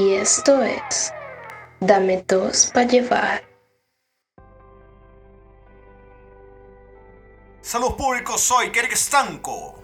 [0.00, 1.12] Y esto es
[1.80, 3.42] Dame dos para llevar.
[7.60, 9.74] Saludos públicos, soy Kerry Stanco.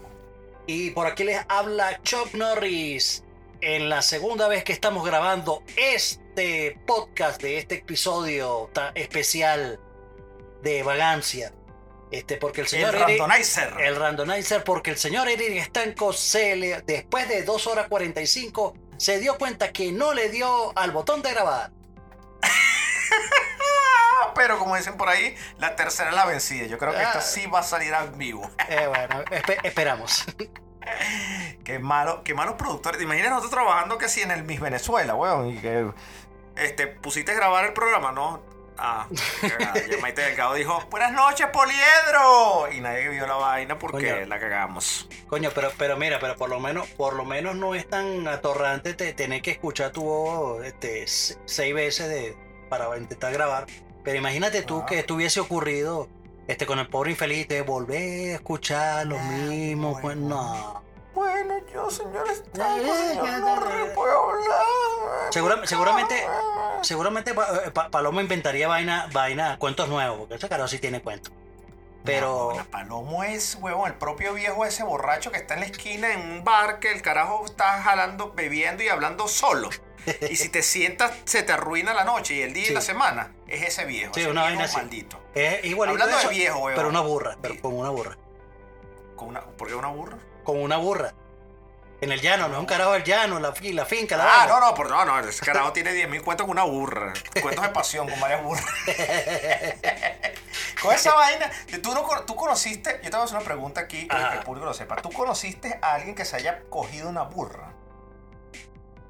[0.67, 3.25] Y por aquí les habla Chuck Norris.
[3.61, 9.79] En la segunda vez que estamos grabando este podcast de este episodio tan especial
[10.63, 11.53] de vagancia.
[12.11, 13.75] Este, porque el señor El Eric- randomizer.
[13.81, 19.19] el randomizer, porque el señor Eric Estanco se le- después de 2 horas 45 se
[19.21, 21.71] dio cuenta que no le dio al botón de grabar.
[24.35, 26.67] Pero como dicen por ahí, la tercera es la vencida.
[26.67, 27.23] Yo creo que esta Ah.
[27.23, 28.51] sí va a salir en vivo.
[28.69, 30.25] Eh, bueno, espe- esperamos.
[31.65, 32.99] Qué malo, qué malos productores.
[32.99, 35.49] ¿Te imaginas nosotros trabajando que sí en el Miss Venezuela, weón?
[35.51, 35.91] Y que
[36.55, 38.41] este, pusiste a grabar el programa, ¿no?
[38.79, 39.07] Ah.
[39.43, 42.71] Ya Maite Delgado dijo, buenas noches, Poliedro.
[42.73, 44.27] Y nadie vio la vaina porque Coño.
[44.27, 45.09] la cagamos.
[45.29, 48.95] Coño, pero, pero mira, pero por lo menos, por lo menos no es tan atorrante
[48.95, 52.37] te- tener que escuchar tu voz este, se- seis veces de,
[52.69, 53.67] para intentar grabar.
[54.05, 54.87] Pero imagínate tú Ah.
[54.87, 56.09] que esto hubiese ocurrido
[56.47, 59.93] este, con el pobre infeliz de volver a escuchar lo Ah, mismo.
[59.93, 60.01] bueno.
[60.03, 60.87] Pues no.
[61.15, 65.33] Bueno, yo, señor Estanco, señor, ya, no puedo hablar.
[65.33, 66.15] Segura- seguramente,
[66.85, 71.01] seguramente Pa- eh, Pa- Paloma inventaría vaina, vaina, cuentos nuevos, porque ese carajo sí tiene
[71.03, 71.33] cuentos.
[72.05, 76.13] Pero, No, Palomo es, huevón, el propio viejo ese borracho que está en la esquina
[76.13, 79.71] en un bar que el carajo está jalando, bebiendo y hablando solo.
[80.31, 83.33] Y si te sientas, se te arruina la noche y el día y la semana.
[83.49, 84.15] Es ese viejo.
[84.15, 84.77] Sí, ese una viejo vaina así.
[84.77, 85.21] maldito.
[85.35, 86.75] es igualito Hablando de eso, viejo, huevón.
[86.77, 88.17] pero una burra, pero con una burra.
[89.17, 90.17] Con una, ¿Por qué una burra?
[90.45, 91.13] Con una burra.
[92.01, 94.47] En el llano, no es un carajo del llano, la, fi- la finca, la Ah,
[94.47, 97.15] no, no, por, no, no, ese carajo tiene 10.000 cuentos con una burra.
[97.41, 98.65] Cuentos de pasión con varias burras.
[100.83, 101.51] con esa vaina,
[101.83, 104.39] tú, no, cono- tú conociste, yo te voy a hacer una pregunta aquí, para que
[104.39, 104.97] el público lo sepa.
[104.97, 107.73] ¿Tú conociste a alguien que se haya cogido una burra?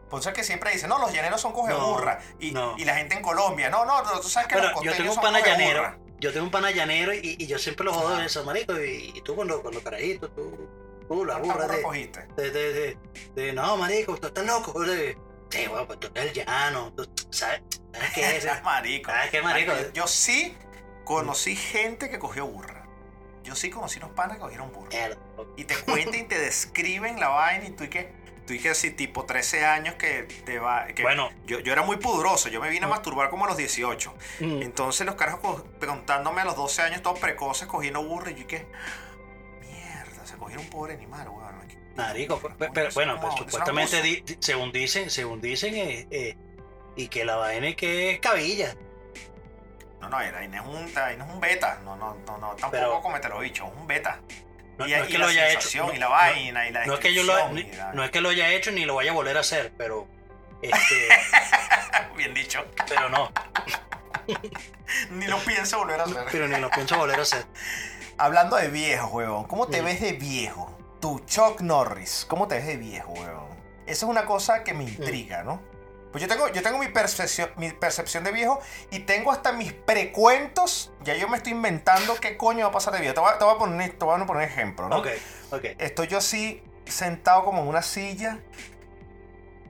[0.08, 2.20] Por eso es que siempre dicen, no, los llaneros son coge No, burra.
[2.38, 2.76] Y, no.
[2.78, 4.96] y la gente en Colombia, no, no, no, tú sabes que Bueno, los yo costeños
[4.96, 5.96] tengo un son pana llanero.
[6.20, 8.72] Yo tengo un pana llanero y, y yo siempre lo jodo de eso, marico.
[8.80, 10.68] Y, y tú cuando, cuando carajito, tú,
[11.08, 12.26] tú la ¿Cuánta burra de, cogiste?
[12.36, 12.98] de, de, de,
[13.34, 14.80] de, no, marico, tú estás loco.
[14.84, 15.16] De,
[15.50, 16.92] sí, bueno, pues tú eres el llano.
[16.94, 17.62] tú- ¿Sabes?
[17.92, 18.46] ¿Sabes qué es?
[18.64, 19.10] marico.
[19.14, 19.72] Ah, qué marico.
[19.72, 20.56] Yo, yo sí
[21.04, 22.86] conocí gente que cogió burra.
[23.42, 24.90] Yo sí conocí unos panas que cogieron burra.
[25.56, 28.12] Y te cuentan y te describen la vaina y tú y que
[28.46, 31.30] tú que así tipo 13 años que te va que Bueno.
[31.46, 34.62] yo, yo era muy pudoroso yo me vine a masturbar como a los 18 Mm.
[34.62, 38.42] entonces los carajos co- contándome a los 12 años todos precoces cogiendo burro y yo
[38.42, 38.46] y
[40.46, 41.56] cogieron un pobre animal weón.
[41.96, 44.02] Marico, pe- pero, bueno, es pues, como- supuestamente, abuso.
[44.12, 46.36] di- di- según dicen, según dicen, eh, eh,
[46.94, 48.74] y que la vaina es que es cabilla.
[50.00, 52.70] no no era, no es un no es un beta no no no, no tampoco
[52.70, 54.20] Pero- comete lo bicho es un beta
[54.78, 55.92] No, y, no es y que la lo haya hecho.
[55.92, 58.28] y la vaina y la No es que yo lo, la- no es que lo
[58.28, 60.06] haya hecho ni lo vaya a volver a hacer, pero
[60.62, 61.08] este,
[62.16, 63.32] bien dicho pero no,
[65.10, 67.44] ni lo pienso volver a hacer pero ni lo pienso volver a hacer.
[68.18, 70.74] Hablando de viejo, huevón, ¿cómo te ves de viejo?
[71.00, 73.48] Tu Chuck Norris, ¿cómo te ves de viejo, huevón?
[73.84, 75.60] Esa es una cosa que me intriga, ¿no?
[76.12, 78.58] Pues yo tengo, yo tengo mi, percepción, mi percepción de viejo
[78.90, 80.92] y tengo hasta mis precuentos.
[81.02, 83.12] Ya yo me estoy inventando qué coño va a pasar de viejo.
[83.12, 84.96] Te voy a, te voy a poner, te voy a poner ejemplo, ¿no?
[85.00, 85.08] Ok,
[85.50, 85.64] ok.
[85.78, 88.38] Estoy yo así sentado como en una silla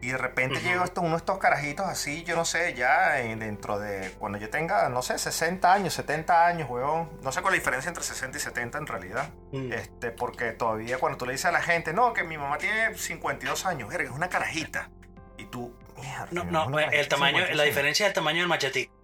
[0.00, 3.78] y de repente esto, uno de estos carajitos así, yo no sé, ya en- dentro
[3.78, 7.10] de cuando yo tenga, no sé, 60 años, 70 años, weón.
[7.22, 9.30] No sé cuál es la diferencia entre 60 y 70 en realidad.
[9.52, 9.72] Mm.
[9.72, 12.96] Este, porque todavía cuando tú le dices a la gente, no, que mi mamá tiene
[12.96, 14.90] 52 años, verga, es una carajita.
[15.38, 16.28] Y tú, mierda.
[16.30, 18.94] No, no, mamá es una el tamaño, 52 la diferencia es el tamaño del machetico.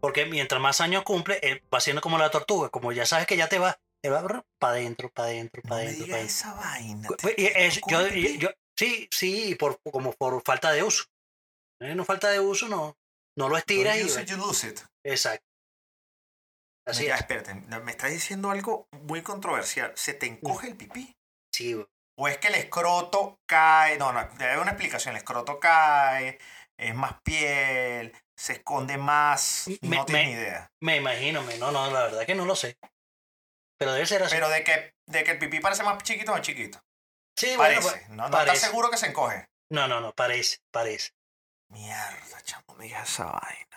[0.00, 2.68] Porque mientras más años cumple, él va siendo como la tortuga.
[2.70, 5.82] Como ya sabes que ya te va, él va para adentro, para adentro, No para
[5.82, 7.08] adentro, digas para esa vaina.
[7.20, 8.38] Pues, y es- ¿Cómo yo, te vi?
[8.38, 8.48] yo-
[8.78, 11.04] sí, sí, por, como por falta de uso.
[11.80, 12.96] Eh, No falta de uso, no.
[13.36, 14.22] No lo estiras Don't y.
[14.22, 14.80] it, you lose it.
[15.04, 15.44] Exacto.
[16.86, 17.20] Así Mira, es.
[17.22, 19.92] espérate, me estás diciendo algo muy controversial.
[19.96, 21.16] ¿Se te encoge el pipí?
[21.54, 21.74] Sí.
[22.18, 23.96] ¿O es que el escroto cae?
[23.98, 25.14] No, no, debe haber una explicación.
[25.14, 26.38] El escroto cae,
[26.76, 29.68] es más piel, se esconde más.
[29.82, 30.70] Me- no tienes me- ni idea.
[30.82, 32.76] Me imagino, me- no, no, la verdad que no lo sé.
[33.78, 34.34] Pero debe ser así.
[34.34, 36.80] Pero de que, de que el pipí parece más chiquito o más chiquito.
[37.36, 37.90] Sí, bueno, Parece.
[37.90, 38.54] pues, no, no parece.
[38.54, 39.46] estás seguro que se encoge.
[39.70, 41.10] No, no, no, parece, parece.
[41.70, 43.68] Mierda, chamo, me digas esa vaina.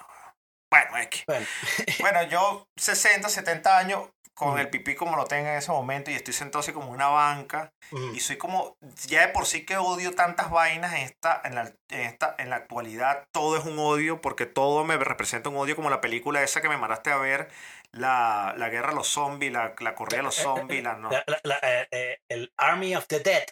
[0.70, 1.24] Bueno, X.
[1.28, 1.46] Bueno,
[2.00, 4.58] Bueno, yo 60, 70 años, con Mm.
[4.58, 7.08] el pipí como lo tengo en ese momento, y estoy sentado así como en una
[7.08, 8.76] banca, mm, y soy como,
[9.08, 12.50] ya de por sí que odio tantas vainas en esta, en la, en esta, en
[12.50, 16.44] la actualidad, todo es un odio, porque todo me representa un odio, como la película
[16.44, 17.50] esa que me mandaste a ver,
[17.96, 21.10] la, la guerra de los zombies, la, la corrida de los zombies, la no.
[21.10, 23.44] la- la- la- eh, eh, el Army of the Dead.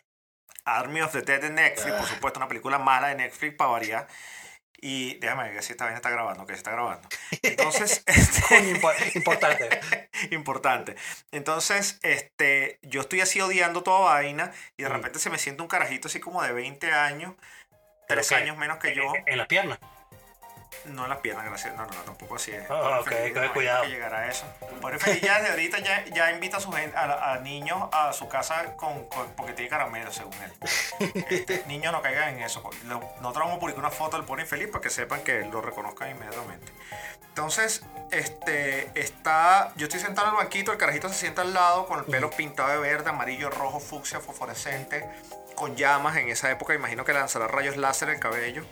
[0.66, 4.08] Army of the Dead de Netflix, por supuesto, una película mala de Netflix para variar.
[4.86, 7.08] Y déjame ver si esta vaina está grabando, que se está grabando.
[7.42, 8.60] Entonces, este,
[9.16, 10.10] importante.
[10.32, 10.96] importante.
[11.32, 14.94] Entonces, este, yo estoy así odiando toda vaina y de Mm.
[14.94, 17.34] repente se me siente un carajito así como de 20 años,
[18.10, 18.36] ¿Pero 3 qué?
[18.36, 19.14] años menos que yo.
[19.26, 19.80] En las piernas.
[20.86, 21.74] No en las piernas, gracias.
[21.76, 22.64] No, no, no, tampoco así es.
[22.70, 23.84] Ah, Pobre ok, Feliz, no, cuidado.
[23.86, 24.46] Que a eso.
[24.82, 28.12] Pobre Feliz ya desde ahorita ya, ya invita a, su gente, a, a niños a
[28.14, 31.24] su casa con, con- porque tiene caramelo, según él.
[31.30, 32.62] Este, niños no caigan en eso.
[32.86, 36.10] Nosotros vamos a publicar una foto del pobre infeliz para que sepan que lo reconozcan
[36.12, 36.72] inmediatamente.
[37.30, 41.88] Entonces, este, está, yo estoy sentado en el banquito, el carajito se sienta al lado
[41.88, 45.10] con el pelo pintado de verde, amarillo, rojo, fucsia, fosforescente,
[45.56, 46.16] con llamas.
[46.18, 48.64] En esa época imagino que lanzará rayos láser el cabello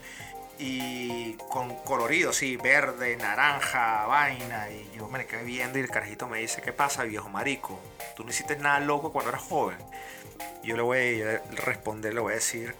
[0.59, 4.69] y con colorido, sí, verde, naranja, vaina.
[4.69, 7.79] Y yo me quedé viendo y el carajito me dice, ¿qué pasa, viejo marico?
[8.15, 9.77] Tú no hiciste nada loco cuando eras joven.
[10.63, 12.75] Yo le voy a responder, le voy a decir,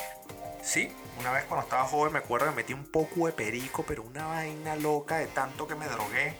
[0.61, 4.03] sí, una vez cuando estaba joven me acuerdo que metí un poco de perico, pero
[4.03, 6.35] una vaina loca de tanto que me drogué.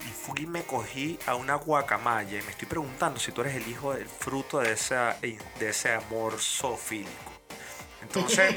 [0.00, 3.54] Y fui y me cogí a una guacamaya y me estoy preguntando si tú eres
[3.54, 7.31] el hijo del fruto de, esa, de ese amor zoofílico.
[8.02, 8.54] Entonces,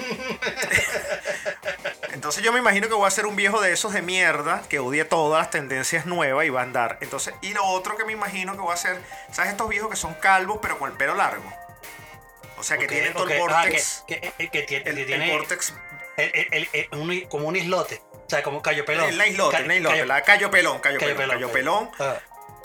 [2.13, 4.79] entonces yo me imagino que voy a ser un viejo de esos de mierda que
[4.79, 6.97] odie todas las tendencias nuevas y va a andar.
[7.01, 8.99] Entonces, y lo otro que me imagino que voy a ser,
[9.31, 11.43] ¿sabes estos viejos que son calvos pero con el pelo largo?
[12.57, 14.03] O sea, que tienen todo el Ah, vortex.
[14.07, 14.19] que,
[14.51, 15.73] que- tiene, el, tiene vortex.
[16.17, 18.01] el- el- el- un- como un islote.
[18.13, 19.07] O sea, como callo pelón.
[19.09, 21.91] El islote, Ca- el islote, callo- la callo pelón, callo, callo pelón, callo pelón.
[21.99, 22.15] Ah,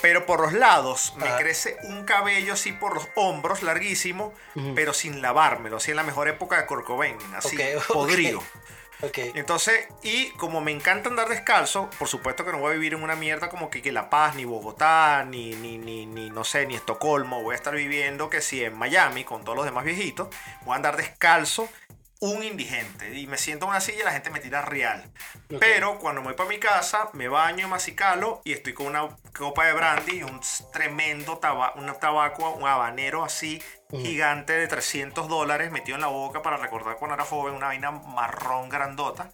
[0.01, 1.37] Pero por los lados me Ah.
[1.37, 4.33] crece un cabello así por los hombros, larguísimo,
[4.75, 7.93] pero sin lavármelo, así en la mejor época de Corcovain, así, Ok, ok.
[7.93, 8.39] podrido.
[9.01, 9.17] ok.
[9.35, 13.03] Entonces, y como me encanta andar descalzo, por supuesto que no voy a vivir en
[13.03, 16.65] una mierda como que, que La Paz, ni Bogotá, ni, ni, ni, ni, no sé,
[16.65, 17.41] ni Estocolmo.
[17.43, 20.29] Voy a estar viviendo que si en Miami, con todos los demás viejitos,
[20.65, 21.69] voy a andar descalzo,
[22.21, 23.17] un indigente.
[23.17, 25.11] Y me siento en una silla y la gente me tira real.
[25.59, 29.09] Pero cuando me voy para mi casa, me baño, me acicalo y estoy con una
[29.37, 30.39] copa de brandy y un
[30.71, 33.61] tremendo taba- un tabaco, un habanero así.
[33.91, 37.91] Gigante de 300 dólares metido en la boca para recordar cuando era joven, una vaina
[37.91, 39.29] marrón grandota.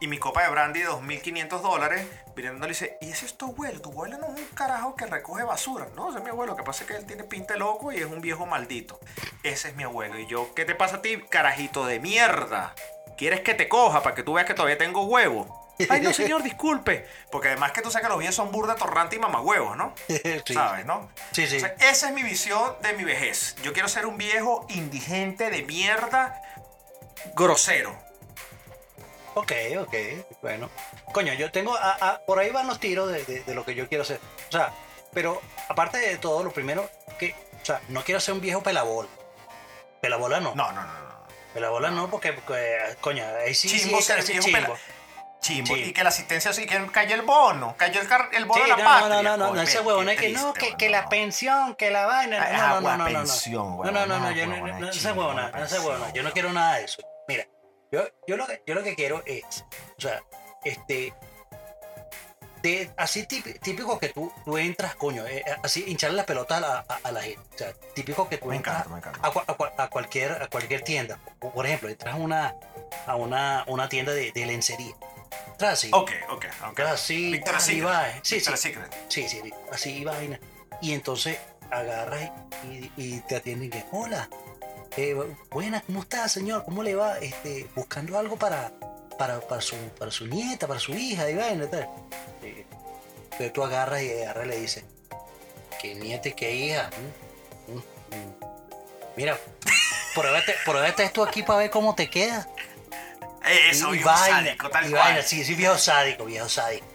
[0.00, 2.06] Y mi copa de brandy de 2.500 dólares,
[2.36, 3.80] viniendo le dice, ¿y ese es tu abuelo?
[3.80, 5.88] Tu abuelo no es un carajo que recoge basura.
[5.94, 6.52] No, ese es mi abuelo.
[6.52, 9.00] Lo que pasa es que él tiene pinta de loco y es un viejo maldito.
[9.42, 10.18] Ese es mi abuelo.
[10.18, 12.74] Y yo, ¿qué te pasa a ti, carajito de mierda?
[13.16, 15.67] ¿Quieres que te coja para que tú veas que todavía tengo huevo?
[15.88, 17.06] Ay, no, señor, disculpe.
[17.30, 19.94] Porque además que tú sabes que los viejos son burda, torrante y mamagüevos, ¿no?
[20.44, 20.54] Sí.
[20.54, 21.10] ¿Sabes, no?
[21.32, 21.56] Sí, sí.
[21.56, 23.54] O sea, esa es mi visión de mi vejez.
[23.62, 26.40] Yo quiero ser un viejo indigente de mierda,
[27.34, 27.96] grosero.
[29.34, 29.94] Ok, ok,
[30.42, 30.68] bueno.
[31.12, 33.74] Coño, yo tengo, a- a- por ahí van los tiros de, de- de lo que
[33.74, 34.20] yo quiero hacer.
[34.48, 34.72] O sea,
[35.12, 39.08] pero aparte de todo, lo primero que, o sea, no quiero ser un viejo pelabola.
[40.00, 40.54] Pelabola no.
[40.56, 41.08] No, no, no, no.
[41.54, 44.58] Pelabola no, porque, porque, coño, ahí sí, sí, Chimbo es ser así, viejo chimbo.
[44.58, 44.78] pela-
[45.40, 45.74] Chimbo.
[45.74, 45.80] Sí.
[45.84, 48.70] Y que la asistencia sí, que cayó el bono, cayó el, car- el bono Sí,
[48.70, 49.08] de la no, patria.
[49.08, 51.08] no, no, no, no, Coño, ese huevón es que no, que, que la no.
[51.08, 52.42] pensión, que la vaina.
[52.42, 53.18] Ah, No, no, no, no, no, no.
[53.20, 55.22] pensión, No, huevón, no, no, no, no, yo no, huevón, no, no, es esa chimbo,
[55.22, 56.14] huevona, una esa huevona, pensión.
[56.14, 57.02] yo no quiero nada de eso.
[57.28, 57.46] Mira,
[57.92, 59.64] yo, yo, lo, que, yo lo que quiero es,
[59.96, 60.20] o sea,
[60.64, 61.14] este,
[62.62, 66.98] de, así típico, que tú, tú entras, coño, eh, así hincharle las pelotas a a,
[67.04, 67.40] a la gente.
[67.54, 69.20] O sea, típico que tú Me entras encanta, me encanta.
[69.22, 71.20] a, a cua- a cualquier, a cualquier tienda.
[71.38, 72.54] Por, por ejemplo, entras a una,
[73.06, 74.92] a una, una tienda de, de lencería.
[75.60, 75.90] Así.
[75.92, 76.68] Ok, ok, ok.
[76.68, 77.32] entras así.
[77.32, 77.92] Victoria's tal, y Secret.
[77.92, 78.56] va, Sí, sí.
[78.56, 78.94] Secret.
[79.08, 80.38] Sí, sí, así y vaina.
[80.80, 81.38] Y entonces
[81.70, 82.30] agarras
[82.64, 84.28] y, y te atienden que, hola,
[84.96, 85.16] eh,
[85.50, 86.64] buena, ¿cómo está, señor?
[86.64, 87.18] ¿Cómo le va?
[87.18, 88.72] Este, buscando algo para,
[89.18, 91.88] para, para, su, para su nieta, para su hija, y vaina, tal.
[92.42, 92.64] Eh,
[93.24, 94.84] Entonces tú agarras y agarras y le dices,
[95.80, 96.90] ¿qué nieta y qué hija?
[97.68, 97.76] Mm, mm,
[98.16, 98.34] mm.
[99.16, 99.36] Mira,
[100.14, 102.48] pruébate, pruébate esto aquí para ver cómo te queda.
[103.48, 105.22] Eso, y viejo vaina, sádico, tal y cual.
[105.24, 106.86] sí, sí, viejo sádico, viejo sádico.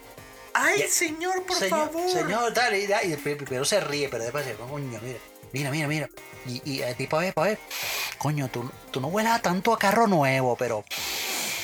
[0.52, 2.10] Ay, Ya- señor, por señor, favor.
[2.12, 5.18] Señor, dale, y, dale, primero se ríe, pero después dice, coño, mira,
[5.52, 6.08] mira, mira, mira.
[6.46, 7.58] Y, y a ti, para ver, para ver.
[8.18, 10.84] Coño, tú, tú no vuelas tanto a carro nuevo, pero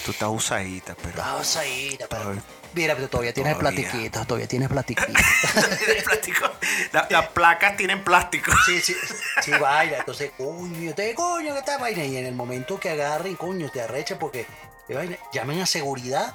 [0.05, 1.19] Tú estás usadita, pero.
[1.19, 1.99] vamos a ir.
[1.99, 2.43] Pero, Pero-
[2.73, 3.83] mira, pero todavía tienes Todavía.
[3.83, 5.13] platiquito, todavía tienes platiquito.
[5.85, 6.51] Tiene plástico.
[6.93, 8.51] La- las placas tienen plástico.
[8.65, 8.97] sí, sí,
[9.43, 9.99] sí, vaina.
[9.99, 12.03] Entonces, coño, te coño, que está vaina.
[12.05, 14.47] Y en el momento que agarren, coño, te arrecha porque,
[14.95, 16.35] vaina, llamen a seguridad.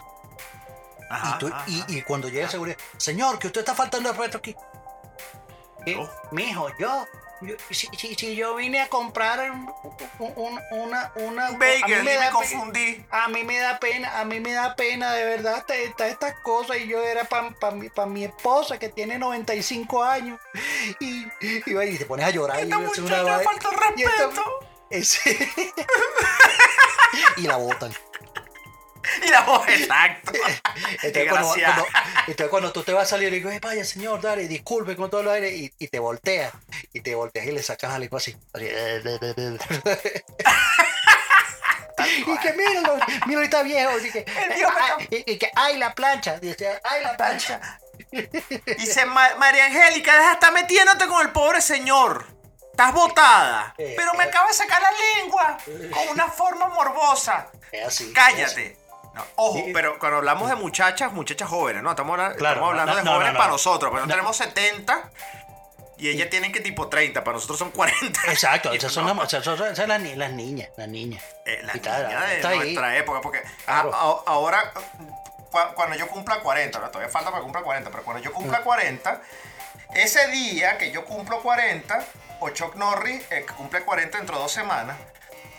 [1.09, 4.15] Ajá, y, tú- ajá, y, cuando llegue a seguridad, señor, que usted está faltando el
[4.17, 4.55] respeto aquí.
[5.85, 5.95] ¿Qué?
[5.97, 6.09] Oh.
[6.31, 7.05] Mijo, yo,
[7.41, 9.71] yo si, si- si yo vine a comprar un-
[10.17, 13.05] un- un- una, una, Un a mí me me da pe- confundí.
[13.11, 16.39] a mí me da pena, a mí me da pena, de verdad, esta- esta- estas
[16.39, 16.77] cosas.
[16.77, 20.39] Y yo era para mi, pa mi esposa que tiene 95 años.
[20.99, 22.65] Y, y, y te pones a llorar.
[22.65, 24.43] y yo, una falta de y esta- respeto.
[24.89, 25.51] Ese-
[27.37, 27.93] y la botan.
[29.25, 30.31] Y la voz, exacto.
[31.03, 31.55] Entonces cuando,
[32.27, 35.09] entonces cuando tú te vas a salir y digo, "Eh, vaya señor, dale, disculpe con
[35.09, 36.53] todo lo aire y, y te volteas.
[36.93, 38.35] Y te volteas y le sacas algo así.
[38.53, 38.65] así.
[42.27, 43.91] y que míralo, míralo, está viejo.
[43.91, 46.39] Así que, "Ay", y, y que, ay, la plancha.
[46.39, 47.79] Dice, ay, la plancha.
[48.77, 52.27] Dice "Ma- María Angélica, deja de estar metiéndote con el pobre señor.
[52.71, 53.73] Estás botada.
[53.77, 54.27] Pero me eh.
[54.27, 54.89] acaba de sacar la
[55.21, 55.57] lengua
[55.93, 57.49] con una forma morbosa.
[57.71, 58.13] Es así.
[58.37, 58.75] es así.
[59.15, 59.71] No, ojo, Sí.
[59.73, 61.89] pero cuando hablamos de muchachas, muchachas jóvenes, ¿no?
[61.91, 65.09] Estamos, habla- Claro, estamos hablando no, de jóvenes no, para nosotros, pero no, tenemos 70
[65.97, 68.19] y ellas tienen que tipo 30, para nosotros son 40.
[68.29, 71.23] Exacto, esas son, no, las, esas son- las, ni- las niñas, las niñas.
[71.45, 72.57] eh, la y tal, niña de está ahí.
[72.57, 73.95] nuestra época, porque a- Claro.
[73.95, 76.89] a- ahora, cu- cuando yo cumpla 40, ¿no?
[76.89, 79.21] todavía falta para cumpla 40, pero cuando yo cumpla 40,
[79.93, 82.03] ese día que yo cumplo 40,
[82.41, 84.97] o Chuck Norris eh, que cumple 40 dentro de dos semanas,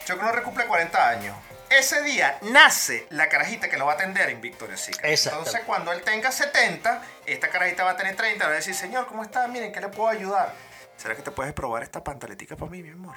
[0.05, 1.35] Chuck Norris cumple 40 años.
[1.70, 5.18] Ese día nace la carajita que lo va a atender en Victoria's Secret.
[5.26, 8.44] Entonces, cuando él tenga 70, esta carajita va a tener 30.
[8.46, 9.46] Va a decir, señor, ¿cómo está?
[9.49, 10.54] Miren, ¿qué le puedo ayudar?
[10.96, 13.16] ¿Será que te puedes probar esta pantaletica para mí, mi amor?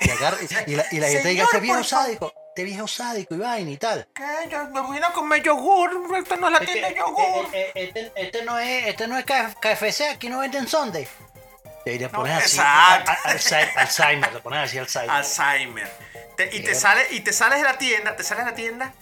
[0.00, 2.04] Y, agarra- y la, y la gente diga, este viejo por favor".
[2.06, 4.08] sádico, este viejo sádico y vaina y tal.
[4.14, 4.48] ¿Qué?
[4.50, 5.90] Yo me vine a comer yogur.
[6.16, 7.46] Esta no es la tienda de yogur.
[7.52, 11.06] Eh, eh, Este, este no es, este no es KFC, aquí no venden Sunday.
[11.84, 13.10] Le pones así, exacto.
[13.10, 15.10] a- a- Alzheimer, le pones así Alzheimer.
[15.16, 15.90] Alzheimer.
[16.36, 18.92] Te- y, te sale, y te sales de la tienda, te sales de la tienda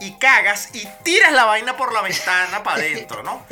[0.00, 3.44] y cagas y tiras la vaina por la ventana para adentro, ¿no?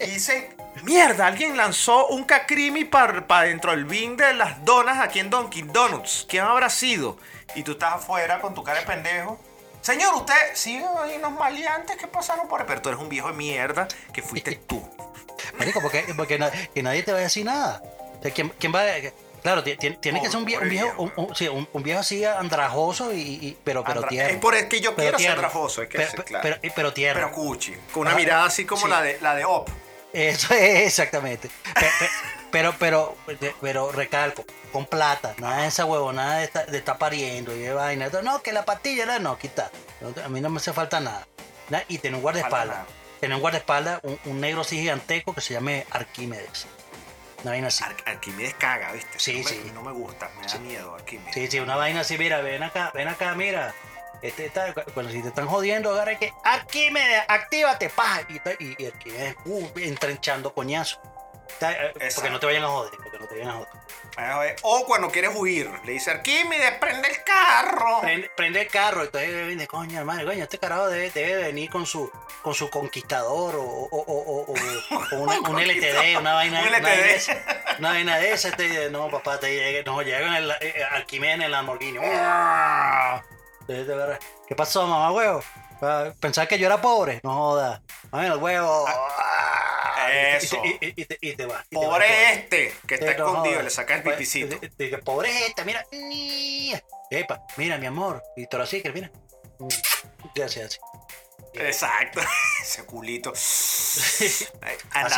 [0.00, 0.50] Y dice,
[0.82, 5.72] mierda, alguien lanzó un cacrimi para dentro del bin de las donas aquí en Dunkin'
[5.72, 6.26] Donuts.
[6.28, 7.18] ¿Quién habrá sido?
[7.54, 9.40] Y tú estás afuera con tu cara de pendejo.
[9.80, 13.28] Señor, usted, sí, hay unos maleantes que pasaron por ahí, pero tú eres un viejo
[13.28, 14.86] de mierda que fuiste tú.
[15.58, 17.82] Marico, porque, porque na- que nadie te va a decir nada.
[18.18, 19.12] O sea, ¿quién, quién va a-
[19.42, 21.22] Claro, ti- ti- tiene que ser un viejo, un viejo, un, viejo.
[21.28, 24.30] un- sí, un- un viejo así andrajoso y, y- pero, pero Andra- tierno.
[24.34, 26.42] es por el que yo quiero ser trafoso, es que pero, claro.
[26.60, 27.20] pero, pero tierno.
[27.22, 28.88] Pero cuchi, con una Ah, mirada así como sí.
[28.90, 29.68] la de la de Op.
[30.12, 31.48] Eso es exactamente.
[31.74, 32.08] Pe- pe-
[32.50, 33.14] Pero, pero,
[33.60, 37.58] pero, recalco, con plata, nada de esa huevo, nada de estar, de estar pariendo y
[37.60, 38.08] de vaina.
[38.22, 39.70] No, que la pastilla la no, quita.
[40.24, 41.26] A mí no me hace falta nada.
[41.68, 42.78] Na- Y tiene un guardaespaldas.
[43.20, 46.66] Tiene un guardaespaldas, un, un negro así gigantesco que se llame Arquímedes.
[47.42, 47.84] Una vaina así.
[47.84, 49.18] Ar- Arquímedes caga, ¿viste?
[49.18, 49.70] Sí, no me, sí.
[49.74, 51.34] No me gusta, me da miedo Arquímedes.
[51.34, 53.74] Sí, sí, una vaina así, mira, ven acá, ven acá, mira.
[54.22, 58.22] Este está, cuando si te están jodiendo, agarra que Arquímedes, actívate, paja.
[58.28, 61.00] Y, te- y, y Arquímedes, uh, entrenchando coñazo.
[61.60, 64.56] Eh, Porque no te vayan a joder, porque no te vayan a joder.
[64.62, 68.00] O cuando quieres huir, le dice Arquímedes, prende el carro.
[68.00, 71.86] Prende, prende el carro, entonces viene, coño, hermano, coño, este carajo debe, debe venir con
[71.86, 72.10] su
[72.42, 76.94] con su conquistador o, o, o, o- una- un LTD, una vaina, Un una vaina
[76.94, 77.02] LTD.
[77.02, 77.36] de esa.
[77.78, 81.34] Una vaina de esa, este, no, papá, te llega, no, llega en el eh, Arquímedes
[81.36, 81.98] en el Lamborghini.
[84.46, 85.42] ¿Qué pasó, mamá, huevo?
[85.82, 87.20] Ah, Pensaba que yo era pobre.
[87.22, 87.80] No jodas.
[88.10, 88.86] Mami, el huevo.
[90.10, 90.60] Eso.
[90.64, 91.54] Y, y- y te, y te te.
[91.70, 94.58] Pobre este, que está Eh, escondido, le saca el Pues, pipicito.
[94.58, 95.84] de- de- Pobre esta, mira.
[97.10, 98.22] Epa, mira, mi amor.
[98.36, 99.10] Y todo así, que mira.
[99.58, 99.68] Mm,
[100.34, 100.78] Ya se hace.
[101.54, 102.20] Exacto,
[102.62, 103.32] ese culito.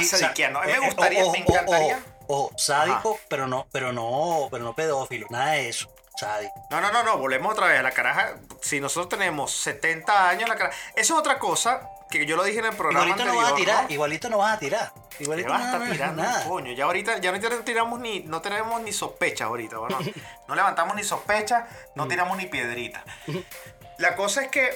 [0.02, 0.60] Sadiqueando.
[0.60, 1.96] A mí eh, me eh, gustaría, ojo, me encantaría.
[2.26, 5.92] ojo, ojo, sádico, pero no, pero no, pero no pedófilo, nada de eso.
[6.18, 6.52] Sádico.
[6.70, 8.36] No, no, no, no, volvemos otra vez a la caraja.
[8.60, 10.76] Si nosotros tenemos 70 años, la caraja.
[10.94, 13.54] Eso es otra cosa que yo lo dije en el programa Igualito no vas a
[13.56, 13.90] tirar, ¿no?
[13.90, 14.92] igualito no vas a tirar.
[15.16, 16.44] ¿Qué Igualito vas a no, estar no, tirando, nada.
[16.44, 16.72] coño?
[16.72, 19.98] Ya ahorita, ya ahorita no tiramos ni, no tenemos ni sospechas ahorita, bueno,
[20.48, 21.64] no levantamos ni sospechas,
[21.94, 23.04] no tiramos ni piedrita.
[23.98, 24.70] La cosa es que,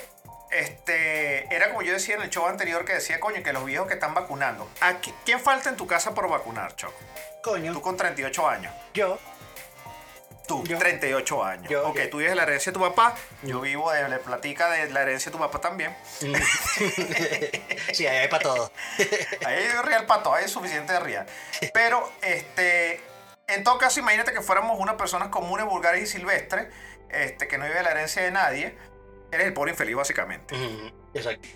[0.50, 3.88] este, era como yo decía en el show anterior que decía, coño, que los viejos
[3.88, 4.68] que están vacunando.
[4.80, 6.94] ¿A qui- ¿Quién falta en tu casa por vacunar, Choco?
[7.42, 8.72] Tú Coño, con 38 años.
[8.94, 9.18] yo.
[10.46, 10.78] Tú, Yo.
[10.78, 11.70] 38 años.
[11.70, 12.10] Yo, ok, yo.
[12.10, 13.14] tú vives de la herencia de tu papá.
[13.42, 15.96] Yo vivo de la platica de la herencia de tu papá también.
[17.92, 18.72] sí, ahí hay para todo.
[19.46, 21.26] Ahí hay real para todo, hay suficiente de real.
[21.72, 23.00] Pero, este,
[23.46, 26.66] en todo caso, imagínate que fuéramos unas personas comunes, vulgares y silvestres,
[27.08, 28.76] este, que no vive de la herencia de nadie.
[29.32, 30.54] Eres el pobre infeliz, básicamente.
[31.14, 31.48] Exacto.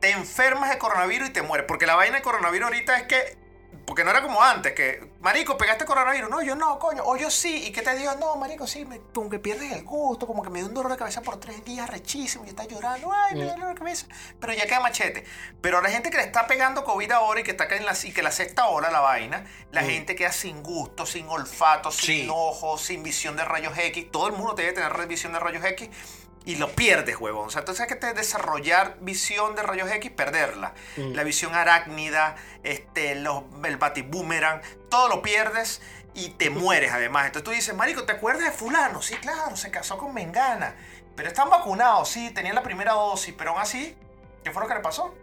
[0.00, 1.66] Te enfermas de coronavirus y te mueres.
[1.66, 3.43] Porque la vaina de coronavirus ahorita es que.
[3.86, 6.30] Porque no era como antes, que, marico, pegaste coronavirus.
[6.30, 7.02] No, yo no, coño.
[7.04, 7.66] O yo sí.
[7.66, 8.12] ¿Y qué te digo?
[8.16, 10.90] No, marico, sí, me, como que pierdes el gusto, como que me dio un dolor
[10.92, 13.10] de cabeza por tres días, rechísimo, y estás llorando.
[13.12, 14.06] Ay, me da dolor de cabeza.
[14.40, 15.24] Pero ya queda machete.
[15.60, 18.12] Pero la gente que le está pegando COVID ahora y que está en la, y
[18.12, 19.86] que la sexta ola, la vaina, la Mm.
[19.86, 22.28] gente queda sin gusto, sin olfato, sin Sí.
[22.30, 24.10] ojos, sin visión de rayos X.
[24.10, 25.88] Todo el mundo debe tener visión de rayos X.
[26.46, 27.48] y lo pierdes, huevón.
[27.48, 30.74] O sea, entonces hay que desarrollar visión de rayos X, perderla.
[30.96, 31.12] Mm.
[31.12, 34.60] La visión arácnida, este, los, el batiboomerang,
[34.90, 35.80] todo lo pierdes
[36.12, 37.26] y te mueres además.
[37.26, 39.00] Entonces tú dices, marico, ¿te acuerdas de fulano?
[39.00, 40.74] Sí, claro, se casó con Mengana.
[41.16, 43.96] Pero están vacunados, sí, tenían la primera dosis, pero aún así,
[44.42, 45.14] ¿qué fue lo que le pasó?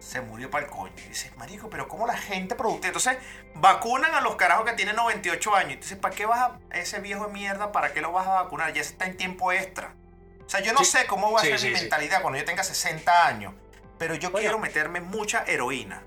[0.00, 0.94] Se murió para el coño.
[1.04, 2.88] Y dices, marico, pero ¿cómo la gente productiva?
[2.88, 3.18] Entonces,
[3.54, 5.72] vacunan a los carajos que tienen 98 años.
[5.74, 7.70] Entonces, ¿para qué vas a ese viejo de mierda?
[7.70, 8.72] ¿Para qué lo vas a vacunar?
[8.72, 9.92] Ya está en tiempo extra.
[10.48, 10.86] O sea, yo no Sí.
[10.86, 13.52] sé cómo va a Sí, ser sí, mi mentalidad cuando yo tenga 60 años.
[13.98, 14.40] Pero yo Oye.
[14.40, 16.02] quiero meterme mucha heroína.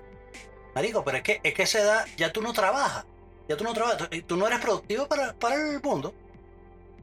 [0.74, 3.04] Marico, pero es que, es que a esa edad ya tú no trabajas.
[3.48, 3.98] Ya tú no trabajas.
[4.10, 6.12] Tú, tú no eres productivo para, para el mundo.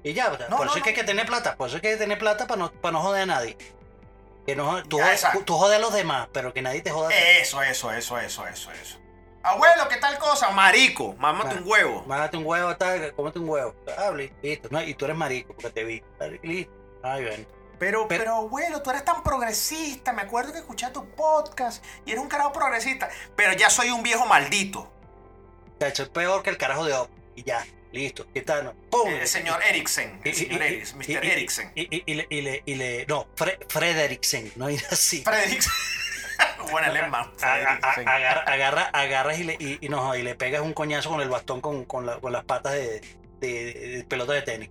[0.03, 1.55] Y ya, No, por no, eso es que hay que tener plata.
[1.55, 3.57] Por eso hay que tener plata para no, para no joder a nadie.
[4.45, 7.07] Que no, tú, Ya, jodes, tú jodes a los demás, pero que nadie te joda.
[7.07, 7.15] a ti.
[7.41, 8.97] Eso, eso, eso, eso, eso, eso.
[9.43, 10.49] Abuelo, ¿qué tal cosa?
[10.51, 11.59] Marico, mámate Ah.
[11.61, 12.03] un huevo.
[12.07, 13.75] Mágate un huevo, tal, cómete un huevo.
[13.97, 14.67] Hable, listo.
[14.71, 16.03] No, y tú eres marico porque te vi.
[16.43, 16.73] Listo.
[17.03, 17.47] Ay, ven.
[17.79, 20.11] Pero, Pero- pero, abuelo, tú eres tan progresista.
[20.11, 23.09] Me acuerdo que escuché tu podcast y eres un carajo progresista.
[23.37, 24.91] Pero ya soy un viejo maldito.
[25.79, 27.09] Chacho, es peor que el carajo de Op.
[27.37, 28.27] Y ya, listo.
[28.33, 28.65] ¿Qué tal?
[28.65, 28.73] No?
[28.91, 29.07] ¡Pum!
[29.07, 30.19] El señor Eriksen.
[30.25, 31.25] El señor Eriksen, Mr.
[31.25, 31.71] Eriksen.
[31.75, 35.21] Y, le, y le, no, Fre- Frederiksen, no ir así.
[35.23, 35.71] Fredriksen.
[36.71, 37.31] Buen alemán.
[37.41, 41.29] Agarra, agarra, agarras y le, y, y no, y le pegas un coñazo con el
[41.29, 43.01] bastón con, con, la- con las patas de,
[43.39, 44.69] de, de pelota de tenis.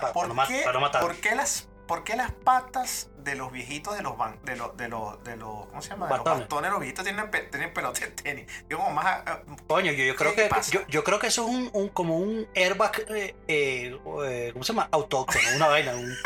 [0.00, 1.00] Para, ¿Por qué, para no matar.
[1.02, 4.76] por qué las, por qué las patas de los viejitos de los ban- de los
[4.76, 6.06] de los de los ¿cómo se llama?
[6.06, 6.40] De los Bastones.
[6.48, 8.46] bastones, los viejitos tienen, pe- tienen pelota de tenis.
[8.68, 11.42] Yo como más ah, Coño, yo, yo creo ¿Qué que yo, yo creo que eso
[11.44, 14.88] es un, un- como un airbag eh, eh, eh, ¿cómo se llama?
[14.92, 16.16] autóctono, una vaina, un-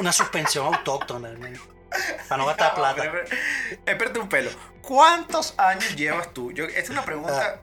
[0.00, 1.30] una suspensión autóctona.
[2.28, 3.04] Para no gastar plata.
[3.86, 4.50] Espérate un pelo.
[4.82, 6.52] ¿Cuántos años llevas tú?
[6.52, 7.60] Yo, esta es una pregunta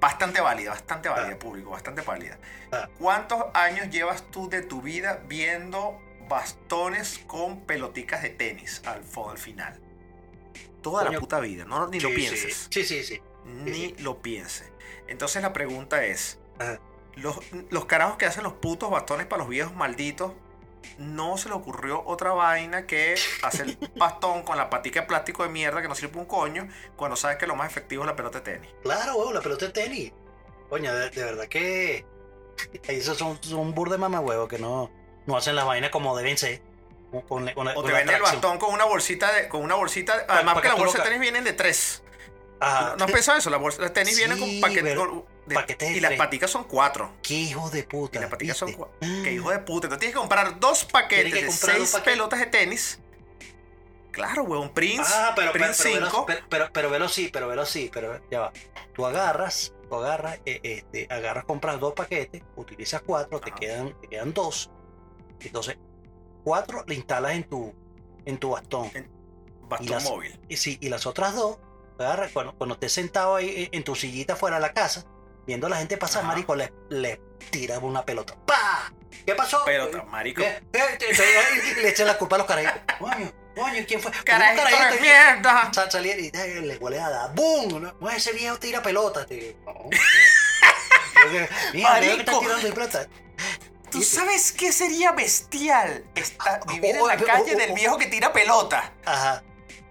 [0.00, 1.38] bastante válida, bastante válida, Ah.
[1.38, 2.38] público, bastante válida.
[2.72, 2.88] Ah.
[2.98, 9.38] ¿Cuántos años llevas tú de tu vida viendo bastones con peloticas de tenis al, al
[9.38, 9.78] final?
[10.82, 12.68] Toda la puta vida, no ni lo Sí, pienses.
[12.70, 13.20] Sí, sí, sí.
[13.44, 13.94] Ni sí.
[13.98, 14.70] lo pienses.
[15.08, 16.80] Entonces la pregunta es, Ajá.
[17.16, 17.38] los,
[17.70, 20.32] los carajos que hacen los putos bastones para los viejos malditos,
[20.98, 25.48] no se le ocurrió otra vaina que hacer bastón con la patica de plástico de
[25.48, 28.40] mierda que no sirve un coño, cuando sabes que lo más efectivo es la pelota
[28.40, 28.70] de tenis.
[28.82, 30.12] Claro, huevo, la pelota de tenis.
[30.68, 32.04] Coño, de, de verdad que
[32.88, 34.90] esos son, son un bur de mamahuevo que no,
[35.26, 36.62] no hacen las vainas como deben ser.
[37.10, 39.74] Con, con- con- O con te venden el bastón con una bolsita de, con una
[39.74, 42.04] bolsita, además que que las bolsas de tenis vienen de tres.
[42.60, 42.94] Ajá.
[42.98, 43.50] ¿No has pensado eso?
[43.50, 44.96] Las bolsas de tenis vienen Sí, con paquetes
[45.46, 47.12] de- y las paticas son cuatro.
[47.22, 48.20] Qué hijo de Y puta.
[48.20, 48.96] las paticas son cuatro.
[49.00, 49.86] Qué hijo de puta.
[49.86, 52.00] Entonces tienes que comprar dos paquetes de seis paquetes.
[52.02, 53.00] pelotas de tenis.
[54.12, 54.70] Claro, weón.
[54.74, 55.04] Prince.
[55.14, 56.26] Ah, pero, Prince pero, velo, 5.
[56.26, 58.52] pero, pero, pero velo sí, pero velo sí, pero ya va.
[58.92, 64.08] Tú agarras, tú agarras, eh, este, agarras, compras dos paquetes, utilizas cuatro, te quedan, te
[64.08, 64.70] quedan dos.
[65.40, 65.78] Entonces,
[66.42, 67.72] cuatro le instalas en tu,
[68.24, 68.90] en tu bastón.
[69.68, 70.40] Bastón y las- móvil.
[70.48, 71.58] Y sí, y las otras dos,
[71.96, 75.04] agarras, cuando, cuando estés sentado ahí eh, en tu sillita fuera de la casa,
[75.46, 76.28] viendo a la gente pasar, Ajá.
[76.28, 78.34] marico, le, le tiras una pelota.
[78.46, 78.92] ¡Pah!
[79.26, 79.64] ¿Qué pasó?
[79.64, 80.42] Pelota, marico.
[80.42, 80.98] Eh, eh,
[81.76, 82.80] y le echan la culpa a los carajitos.
[82.98, 84.10] Coño, coño, ¿quién fue?
[84.24, 85.70] Carajito de mierda.
[85.72, 87.34] Sal, salir y eh, le huele a dar.
[87.34, 87.92] ¡Bum!
[88.00, 89.26] No, ese viejo tira pelota.
[89.66, 89.90] No, no.
[91.74, 92.40] Mira, que está Marico.
[92.40, 93.06] tirando de pelota.
[93.90, 96.04] ¿Tú sabes qué sería bestial?
[96.14, 97.74] Esta- vivir en Oh, la oh, calle oh, del oh.
[97.74, 98.92] viejo que tira pelota.
[99.04, 99.42] Ajá.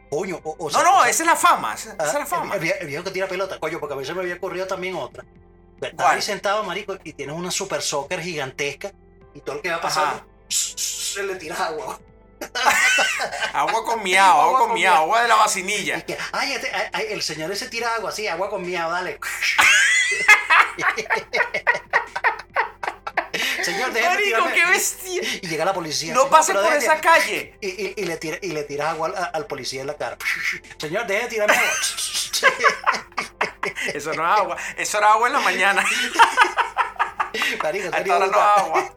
[0.10, 1.74] Coño, o, o No, sea, no, o sea, esa es la fama.
[1.76, 2.56] Esa, esa ah, es la el, fama.
[2.56, 5.24] el el viejo que tira pelota, coño, porque a veces me había ocurrido también otra.
[5.82, 8.92] Estás ahí sentado, marico, y tienes una super soccer gigantesca
[9.34, 12.00] y todo lo que va pasando, se le tira agua.
[13.54, 16.02] Agua con miau, agua con miau, agua de la vacinilla.
[16.06, 19.20] que, ay, este- ay, el señor ese tira agua, sí, agua con miau, dale.
[23.64, 24.54] señor, déjeme Marico, tirarme.
[24.56, 25.22] qué bestia.
[25.42, 26.14] Y llega la policía.
[26.14, 27.56] No "Señor, pases pero por esa calle.
[27.62, 30.18] Y, y- y le tira, y le tiras agua al, al policía en la cara.
[30.78, 31.72] Señor, deje de tirarme agua.
[33.94, 34.58] Eso no es agua.
[34.78, 35.86] Eso era agua en la mañana.
[37.64, 38.54] Marico, Hasta sería ahora no brutal.
[38.56, 38.94] es agua.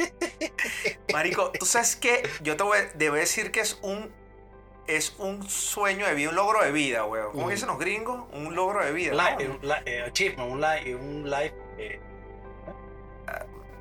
[1.12, 4.11] Marico, tú sabes que yo te voy, debo decir que es un
[4.87, 7.31] es un sueño de vida, un logro de vida, weón.
[7.33, 7.50] ¿Cómo Ujú.
[7.50, 8.24] dicen los gringos?
[8.33, 9.12] Un logro de vida.
[9.12, 9.44] ¿no?
[9.44, 12.00] un eh, achievement, un life, un life, eh,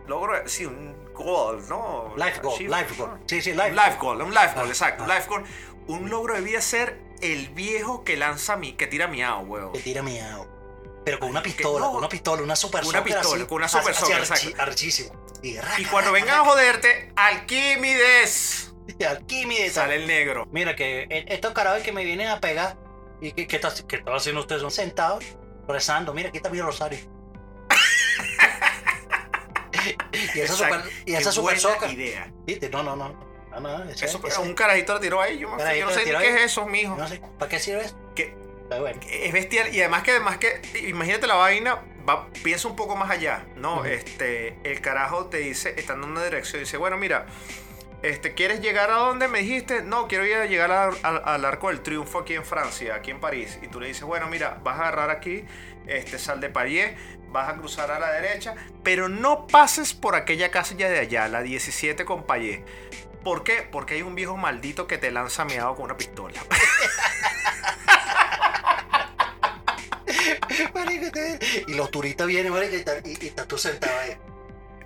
[0.07, 2.13] Logro, de- sí, un goal, ¿no?
[2.17, 3.19] life goal, life goal.
[3.27, 5.15] Sí, sí, life, life goal, un life goal, Ah, exacto, ah.
[5.15, 5.43] life goal.
[5.87, 9.71] Un logro de vida ser el viejo que lanza mi, que tira miau, weón.
[9.73, 10.47] Que tira miau.
[11.03, 11.89] Pero con una que pistola, no.
[11.91, 14.61] con una pistola, una super una pistola, así, con una super así soccer, exacto.
[14.61, 15.25] Arrechísimo.
[15.41, 18.73] Y, Y cuando vengan a joderte, Alquímides,
[19.07, 19.73] Alquímedes.
[19.73, 20.47] sale el negro.
[20.51, 22.77] Mira que eh, estos carajos que me vienen a pegar.
[23.19, 24.61] ¿Y qué, qué, está, qué están haciendo ustedes?
[24.61, 25.23] Son sentados,
[25.67, 26.13] rezando.
[26.13, 26.99] Mira, aquí está mi rosario.
[30.35, 31.87] Y esa super, y esa super soca.
[31.91, 32.31] idea.
[32.45, 32.69] ¿Viste?
[32.69, 33.31] No, no, no.
[33.53, 35.37] Ah, no, ese- Eso, ese- un carajito lo tiró ahí.
[35.39, 36.27] Yo, yo no sé ni qué ahí.
[36.27, 36.95] es eso, mijo.
[36.95, 37.97] no sé, ¿Para qué sirve eso?
[38.15, 38.33] Que,
[38.79, 38.99] bueno.
[39.09, 39.73] es bestial.
[39.75, 43.83] Y además que, además que, imagínate la vaina, va, piensa un poco más allá, ¿no?
[43.85, 47.25] Este, el carajo te dice, está en una dirección, dice, bueno, mira,
[48.03, 49.81] este, ¿quieres llegar a dónde me dijiste?
[49.83, 53.11] No, quiero ir a llegar a- a- al Arco del Triunfo aquí en Francia, aquí
[53.11, 53.59] en París.
[53.61, 55.45] Y tú le dices, bueno, mira, vas a agarrar aquí,
[55.87, 56.85] este, sal de París,
[57.29, 61.41] vas a cruzar a la derecha, pero no pases por aquella casilla de allá, la
[61.41, 62.63] 17 con Payé.
[63.23, 63.67] ¿Por qué?
[63.71, 66.39] Porque hay un viejo maldito que te lanza meado con una pistola.
[71.67, 74.17] Y los turistas vienen, y, y- y estás tú sentado ahí.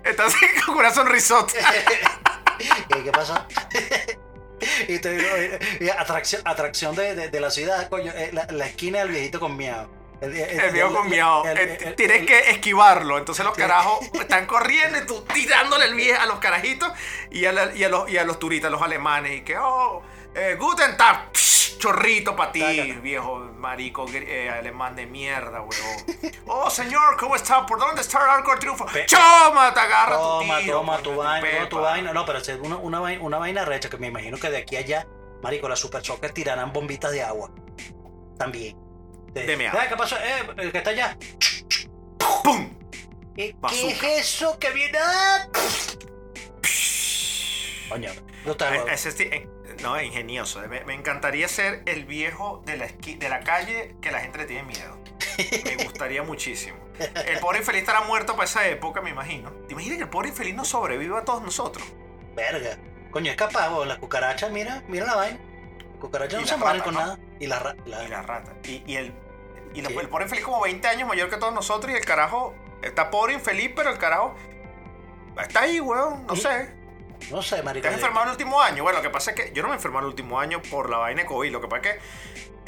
[0.04, 0.34] Estás
[0.66, 1.52] con una sonrisota.
[2.88, 3.34] ¿Qué, qué pasó?
[4.88, 9.00] y te digo, atracción, atracción de, de- de la ciudad, coño, eh, la, la esquina
[9.00, 9.86] del viejito con miau.
[10.20, 11.12] El, El viejo con el-
[11.58, 13.18] Eh, el- Tienes el- que esquivarlo.
[13.18, 16.90] Entonces los carajos están corriendo y tú tirándole el viejo a los carajitos
[17.30, 19.38] y a, la- y a los, y a los turistas, los alemanes.
[19.38, 20.02] Y que, oh,
[20.36, 26.04] eh, Guten Tag, psh, chorrito para ti, viejo marico eh, alemán de mierda, huevón.
[26.46, 27.64] Oh, señor, ¿cómo está?
[27.66, 28.86] ¿Por dónde está el arco del triunfo?
[28.86, 30.74] Pe- Toma, te agarra Toma, tu tío.
[30.76, 32.12] toma tu vaina, toma tu vaina.
[32.12, 34.76] No, pero es una, una, vaina, una vaina recha que me imagino que de aquí
[34.76, 35.06] a allá,
[35.42, 37.50] marico, las super soccer tirarán bombitas de agua.
[38.38, 38.76] También.
[39.32, 40.16] De ¿Qué pasó?
[40.16, 41.16] Eh, el que está allá.
[42.42, 42.70] ¡Pum!
[43.34, 44.98] ¿Qué, ¿Qué es eso que viene?
[47.88, 48.10] Coño,
[48.44, 48.70] no está
[49.82, 50.60] No, ingenioso.
[50.68, 54.38] Me, me encantaría ser el viejo de la, esqui- de la calle que la gente
[54.38, 54.98] le tiene miedo.
[55.64, 56.76] Me gustaría muchísimo.
[57.26, 59.50] El pobre infeliz estará muerto para esa época, me imagino.
[59.66, 61.86] ¿Te imaginas que el pobre infeliz no sobreviva a todos nosotros?
[62.34, 62.78] Verga.
[63.10, 63.88] Coño, es capaz, weón.
[63.88, 65.38] Las cucarachas, mira, mira la vaina.
[66.00, 67.00] Cucarachas Y no se mueren con ¿no?
[67.00, 67.18] nada.
[67.38, 68.52] Y la, ra- la- Y la rata.
[68.64, 69.14] Y, y el,
[69.74, 69.94] y Sí.
[69.98, 73.34] el pobre infeliz como 20 años mayor que todos nosotros y el carajo está pobre
[73.34, 74.34] infeliz, pero el carajo
[75.40, 76.26] está ahí, weón.
[76.26, 76.74] No Y- sé.
[77.30, 77.82] No sé, marico.
[77.82, 78.82] ¿Te has enfermado el último año?
[78.82, 80.98] Bueno, lo que pasa es que yo no me enfermé el último año por la
[80.98, 81.50] vaina de COVID.
[81.52, 82.00] Lo que pasa es que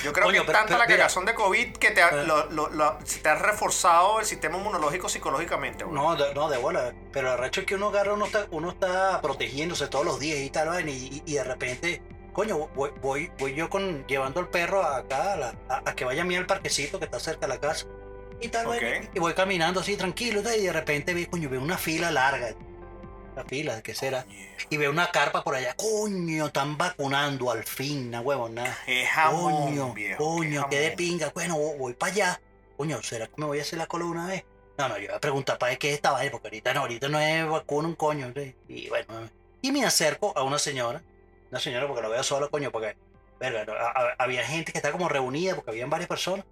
[0.05, 2.25] yo creo Coño, que es tanta pero la cagazón de COVID que te ha, Eh.
[2.27, 5.85] lo- lo- lo- se te ha reforzado el sistema inmunológico psicológicamente.
[5.91, 6.93] No, de, no, de bola.
[7.13, 10.39] Pero el recho es que uno agarra, uno está, uno está protegiéndose todos los días
[10.39, 14.85] y tal, y, y de repente, coño, voy, voy, voy yo con llevando el perro
[14.85, 17.55] acá a, la- a- a que vaya a mí al parquecito que está cerca de
[17.55, 17.87] la casa.
[18.41, 18.75] Y tal, Ok.
[18.81, 22.51] vaina, y voy caminando así tranquilo, y de repente veo, coño, veo una fila larga.
[23.39, 24.27] La fila, ¿qué será?
[24.69, 25.73] Y veo una carpa por allá.
[25.77, 28.77] Coño, están vacunando al fin, na nada.
[29.15, 30.25] Jamón, Coño, viejo.
[30.25, 31.31] coño, qué qué de pinga.
[31.33, 32.41] Bueno, voy, para allá.
[32.77, 34.45] Coño, ¿será que me voy a hacer la cola una vez?
[34.77, 37.09] No, no, yo voy a preguntar para qué es esta vaina, porque ahorita no, ahorita
[37.09, 38.33] no es vacuna un coño.
[38.35, 38.57] ¿sí?
[38.67, 39.07] Y bueno,
[39.63, 41.01] y me acerco a una señora,
[41.53, 42.97] una señora porque la veo sola, coño, porque,
[43.39, 46.45] verga, no, a- a- había gente que estaba como reunida, porque habían varias personas,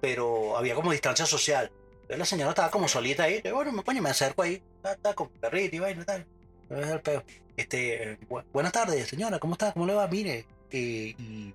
[0.00, 1.72] pero había como distancia social.
[2.08, 5.28] La señora estaba como solita ahí, y bueno, coño, me acerco ahí, está, está con
[5.28, 6.26] perrito y vaina, tal.
[6.70, 7.22] El peo.
[7.56, 9.72] Este, bu- buenas tardes, señora, ¿cómo está?
[9.72, 10.06] ¿Cómo le va?
[10.08, 11.54] Mire, eh, y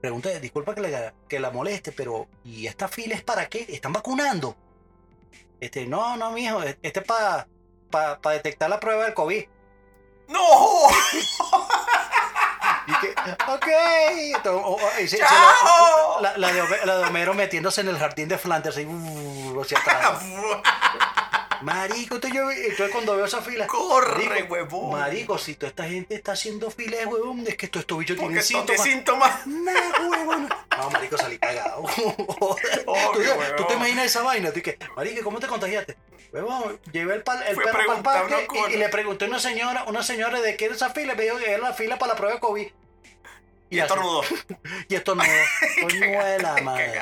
[0.00, 3.66] pregunté, disculpa que, le, que la moleste, pero ¿y esta fila es para qué?
[3.68, 4.56] ¿Están vacunando?
[5.60, 7.46] Este, no, no, mijo, este es para
[7.90, 9.44] para detectar la prueba del COVID.
[10.28, 10.40] ¡No!
[12.86, 13.08] Y que,
[13.50, 13.66] ok.
[14.36, 16.20] Entonces, o- o- y se- se ¡Chao!
[16.20, 19.78] la, la de, la de Homero metiéndose en el jardín de Flanders, ahí, uh, hacia
[19.78, 20.22] atrás.
[21.62, 23.66] Marico, entonces, yo, entonces cuando veo esa fila.
[23.66, 25.00] ¡Corre, Marico, huevón!
[25.00, 28.18] Marico, si toda esta gente está haciendo fila de huevón, es que estos, estos bichos
[28.18, 28.82] tienen síntomas.
[28.82, 29.46] síntomas.
[29.46, 30.48] Nah, huevón.
[30.76, 31.84] No, marico, salí cagado.
[31.96, 32.02] ¿Tú,
[32.86, 34.52] Obvio, tú te imaginas esa vaina?
[34.52, 35.96] Tú que, marico, ¿cómo te contagiaste?
[36.32, 39.28] Huevón, llevé el, pal- el Fue perro para el parque y, y le pregunté a
[39.28, 41.72] una señora, una señora de qué era esa fila, y me dijo que era la
[41.72, 42.66] fila para la prueba de COVID.
[43.70, 43.86] Y así.
[43.92, 44.22] estornudó.
[44.88, 45.22] Y esto no,
[45.80, 47.00] coño de la madre.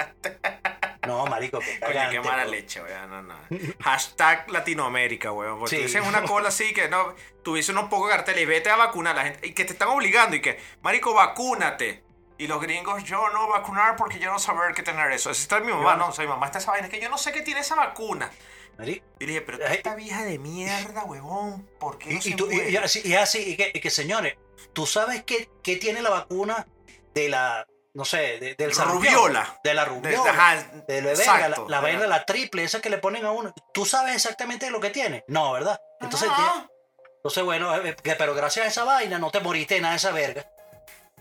[1.07, 3.11] No, marico, qué Coño, qué mala leche, weón.
[3.11, 3.35] No, no.
[3.81, 5.59] Hashtag Latinoamérica, weón.
[5.59, 5.83] Porque Sí.
[5.83, 9.19] tú dices una cola así que no, tuviese unos pocos carteles y vete a vacunar
[9.19, 9.47] a la gente.
[9.47, 12.03] Y que te están obligando y que, marico, vacúnate.
[12.39, 15.31] Y los gringos, yo no vacunar porque yo no saber qué tener eso.
[15.31, 16.87] Esa está mi mamá, no- o sea, mi mamá está esa vaina.
[16.87, 18.31] Es que yo no sé qué tiene esa vacuna.
[18.79, 22.23] Marico, Y le dije, pero tú esta vieja de mierda, huevón, ¿por qué no Y,
[22.23, 24.37] se y tú- y- así, y así, y que, y que, señores,
[24.73, 26.67] ¿tú sabes qué, qué tiene la vacuna
[27.15, 28.73] de la, no sé, de- del?
[28.75, 29.59] Rubiola.
[29.63, 30.65] De la rubiola.
[30.89, 33.55] De la, exacto, la de vaina, la triple, esa que le ponen a uno.
[33.75, 35.25] ¿Tú sabes exactamente lo que tiene?
[35.29, 35.81] No, ¿verdad?
[36.01, 36.69] Entonces, tiene-
[37.17, 40.11] entonces bueno, eh, que- pero gracias a esa vaina no te moriste nada de esa
[40.13, 40.47] verga.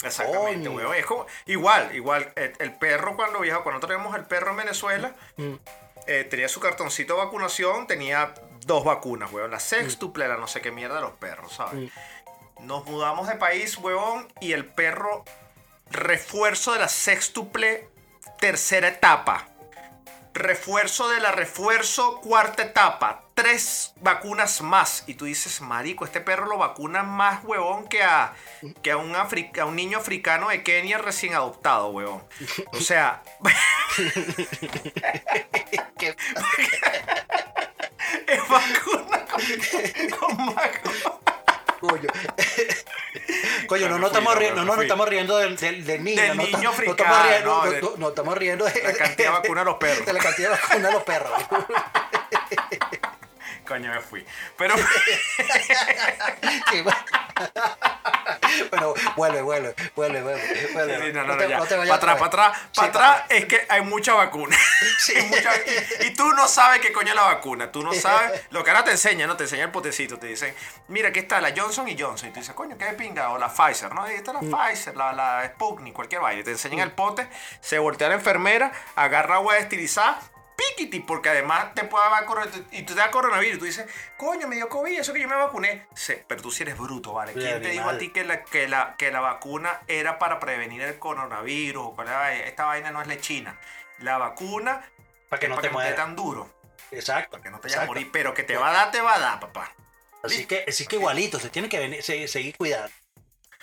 [0.04, 0.96] Exactamente, huevón.
[0.96, 5.14] Es como, igual, igual, el, el perro cuando viajó, cuando tenemos el perro en Venezuela,
[5.38, 5.56] Mm.
[6.08, 8.34] eh, tenía su cartoncito de vacunación, tenía
[8.66, 9.52] dos vacunas, huevón.
[9.52, 11.92] La sextuple, la no sé qué mierda de los perros, ¿sabes?
[12.60, 12.66] Mm.
[12.66, 15.24] Nos mudamos de país, huevón, y el perro,
[15.92, 17.88] refuerzo de la sextuple,
[18.40, 19.48] tercera etapa.
[20.34, 23.26] Refuerzo de la refuerzo, cuarta etapa.
[23.34, 25.04] tres vacunas más.
[25.08, 28.34] Y tú dices, marico, este perro lo vacuna más, huevón, que a,
[28.82, 29.28] que a, un, a
[29.66, 32.24] un niño africano de Kenia recién adoptado, huevón.
[32.74, 33.24] O sea,
[38.28, 39.42] es vacuna con,
[40.36, 40.56] con.
[41.82, 42.08] Coño.
[43.68, 44.86] Coño, no fui, estamos riendo, no nos fui.
[44.86, 46.22] estamos riendo del, del, del niño.
[46.22, 48.94] Del no niño no estamos riendo, no, no, de- no- no estamos riendo de La
[48.94, 50.06] cantidad de vacuna a los perros.
[50.06, 51.32] De la cantidad de vacuna a los perros.
[53.72, 54.26] Coño, me fui.
[54.58, 54.76] Pero
[56.72, 56.98] Sí, bueno.
[59.16, 60.70] vuelve, vuelve, vuelve, vuelve.
[60.74, 61.08] vuelve.
[61.08, 61.58] Sí, no, no, no, te- ya.
[61.58, 64.58] no te Para atrás, para atrás, para Sí, atrás es que hay mucha vacuna.
[65.16, 65.52] Hay mucha-
[66.02, 67.72] y, y tú no sabes qué coño es la vacuna.
[67.72, 68.44] Tú no sabes.
[68.52, 69.38] Lo que ahora te enseñan, ¿no?
[69.38, 70.20] Te enseñan el potecito.
[70.20, 70.54] Te dicen,
[70.90, 72.30] mira, aquí está la Johnson y Johnson.
[72.30, 73.30] Y tú dices, coño, qué de pinga.
[73.30, 74.04] O la Pfizer, ¿no?
[74.04, 74.52] Ahí está la Mm.
[74.52, 76.44] Pfizer, la, la Sputnik, cualquier vaina.
[76.44, 77.28] Te enseñan el pote,
[77.62, 80.20] se voltea la enfermera, agarra agua estilizada.
[80.56, 83.56] Piquiti, porque además te puede dar coronavirus y tú te da coronavirus.
[83.56, 83.86] Y tú dices,
[84.18, 85.88] coño, me dio COVID, eso que yo me vacuné.
[85.96, 87.34] Sí, pero tú sí eres bruto, ¿vale?
[87.34, 90.82] ¿Quién te dijo a ti que la, que, la, que la vacuna era para prevenir
[90.82, 91.84] el coronavirus?
[91.98, 92.04] O?
[92.46, 93.60] Esta vaina no es lechina.
[94.00, 94.84] La vacuna
[95.30, 96.54] Para que es no para te que no te tan duro,
[96.92, 97.32] Exacto.
[97.32, 98.10] para que no te vayas a morir.
[98.12, 99.72] Pero que te va a dar, te va a dar, papá.
[100.24, 102.92] Así que, así que igualito, se tiene que venir- se- seguir cuidando.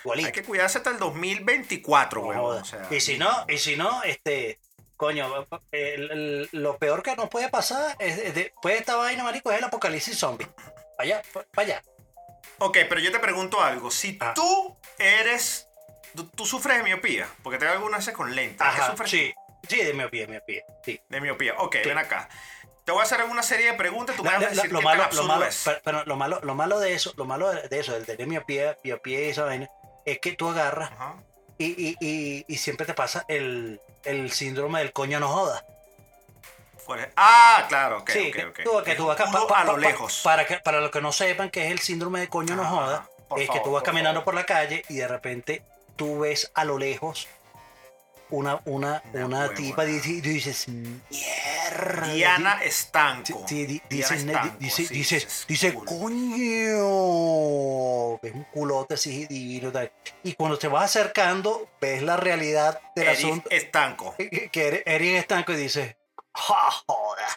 [0.05, 0.27] Igualito.
[0.27, 2.41] Hay que cuidarse hasta el 2024, No weón.
[2.41, 2.63] jodas.
[2.63, 4.59] O sea, y si no, y si no, este,
[4.99, 9.51] coño, el- el- lo peor que nos puede pasar es, es de- esta vaina, marico,
[9.51, 10.47] es el apocalipsis zombie.
[10.99, 11.23] Vaya,
[11.55, 11.83] vaya.
[12.59, 13.91] Ok, pero yo te pregunto algo.
[13.91, 14.33] Si Ah.
[14.35, 15.65] tú eres.
[16.15, 18.59] Tú, tú sufres de miopía, porque te veo algunas veces con lentes.
[18.59, 19.33] ¿De qué Ajá, sufres sí,
[19.69, 21.01] sí, de miopía, miopía, sí.
[21.09, 21.55] De miopía.
[21.59, 21.89] Ok, Sí.
[21.89, 22.29] ven acá.
[22.85, 24.17] Te voy a hacer una serie de preguntas.
[24.17, 25.63] Tú me vas a Lo- decir lo, qué malo, tan lo, malo, es.
[25.65, 29.21] pero, pero lo malo, lo malo de eso, lo malo de eso, del miopía, miopía
[29.21, 29.69] y esa vaina,
[30.07, 31.23] es que tú agarras Ajá.
[31.59, 35.65] y, y, y, y siempre te pasa el, el síndrome del coño no joda.
[36.85, 38.61] Fuera- Ah, claro, ok, sí, ok, que ok.
[38.65, 40.21] tú, que tú vas pa- pa- a lo lejos.
[40.25, 43.09] Para, que, para los que no sepan que es el síndrome de coño no joda,
[43.37, 44.25] es que tú vas por caminando favor.
[44.25, 45.63] por la calle y de repente
[45.97, 47.29] tú ves a lo lejos
[48.31, 50.21] una, una, Una una tipa y dices- y
[52.15, 53.45] Diana Estanco.
[53.47, 56.39] sí, di- Diana dice, Estanco, dice, sí, dice, dice, coño,
[58.23, 59.73] es un culote así divino.
[59.73, 59.93] tal.
[60.23, 64.15] Y cuando te vas acercando, ves la realidad del Eric asunto, Estanco.
[64.17, 65.97] que que eres, eres estanco y dices,
[66.35, 67.29] "Ja, joda.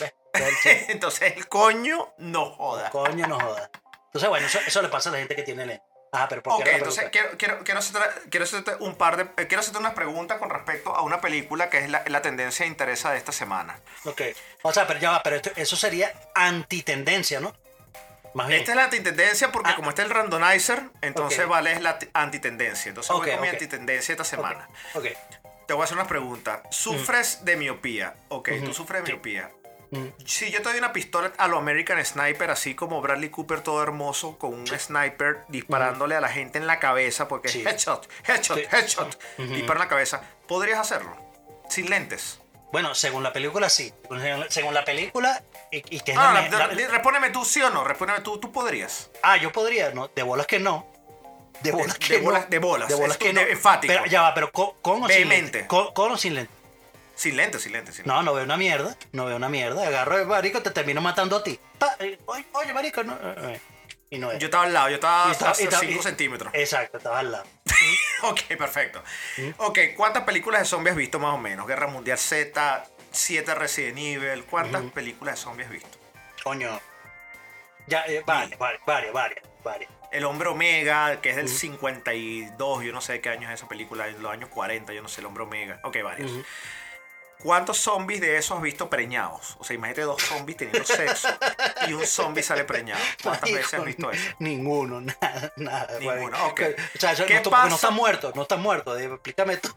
[0.00, 0.14] ¿Ves?
[0.32, 0.84] Ves el.
[0.90, 2.90] Entonces el coño no joda.
[2.90, 3.70] Coño, no joda.
[4.06, 5.84] Entonces, bueno, eso, eso le pasa a la gente que tiene lente.
[6.14, 7.10] Ajá, pero ¿por qué Ok, entonces pregunta?
[7.10, 9.22] quiero, quiero, quiero, hacerte, quiero hacerte un par de.
[9.42, 12.64] eh, Quiero hacerte unas preguntas con respecto a una película que es la, la tendencia
[12.64, 13.78] de interés de esta semana.
[14.04, 14.20] Ok.
[14.62, 17.54] O sea, pero ya va, pero esto- eso sería antitendencia, ¿no?
[18.34, 18.60] Más bien.
[18.60, 19.76] Esta es la antitendencia porque Ah.
[19.76, 22.88] como está el randomizer, entonces vale es la ti- antitendencia.
[22.88, 24.68] Entonces Ok, voy con mi antitendencia esta semana.
[24.94, 25.06] Ok.
[25.66, 26.60] Te voy a hacer unas preguntas.
[26.70, 28.14] ¿Sufres de miopía?
[28.28, 29.50] Ok, tú sufres de miopía.
[29.62, 29.63] Mm.
[30.24, 33.82] Si yo te doy una pistola a lo American Sniper, así como Bradley Cooper todo
[33.82, 37.62] hermoso, con un sniper disparándole a la gente en la cabeza, porque Sí.
[37.66, 39.48] headshot, headshot, headshot, Ujú.
[39.54, 41.16] dispara en la cabeza, ¿podrías hacerlo?
[41.68, 42.40] Sin lentes.
[42.72, 43.92] Bueno, según la película, sí.
[44.48, 47.44] Según- la película, y, y que es Ah, la, la- me- la- la- respóndeme tú,
[47.44, 49.10] sí o no, respóndeme tú, tú podrías.
[49.22, 50.08] Ah, yo podría, ¿no?
[50.08, 50.86] De bolas que no.
[51.62, 52.50] De bolas de que bolas- no.
[52.50, 53.40] de bolas, De bolas es que no.
[53.40, 53.92] de- enfático.
[53.94, 55.58] Pero ya va, pero con, con o sin Vehemente.
[55.58, 55.66] lente.
[55.68, 56.52] Con, con o sin lente.
[57.14, 57.94] Sin lentes, sin lentes.
[57.96, 58.96] Sin No, no veo una mierda.
[59.12, 59.86] No veo una mierda.
[59.86, 61.58] Agarro el marico, te termino matando a ti.
[61.78, 63.14] Pa, eh, oye, oye, marico, no.
[63.14, 63.60] eh, eh.
[64.10, 64.38] Y no es.
[64.38, 66.52] Yo estaba al lado, yo estaba a y estaba- 5 y- centímetros.
[66.54, 67.44] Exacto, estaba al lado.
[68.22, 69.02] Ok, perfecto.
[69.58, 71.66] Ok, ¿cuántas películas de zombies has visto más o menos?
[71.66, 74.44] Guerra Mundial Z, 7 Resident Evil.
[74.44, 75.98] ¿Cuántas películas de zombies has visto?
[76.42, 76.80] Coño.
[77.86, 79.90] Ya, eh, varias, varias, varias, varias, varias.
[80.10, 83.68] El Hombre Omega, que es del 52, yo no sé de qué año es esa
[83.68, 85.80] película, en los años 40, yo no sé, el Hombre Omega.
[85.82, 86.30] Ok, varios.
[86.30, 86.44] Ujú.
[87.44, 89.56] ¿Cuántos zombies de esos has visto preñados?
[89.58, 91.28] O sea, imagínate dos zombies teniendo sexo
[91.86, 93.02] y un zombie sale preñado.
[93.22, 94.30] ¿Cuántas veces has visto eso?
[94.38, 95.98] Ninguno, nada, nada.
[95.98, 96.62] Ninguno, ok.
[96.96, 98.96] O sea, eso ¿Qué no, porque no está muerto, no está muerto.
[98.98, 99.68] Explícame tú.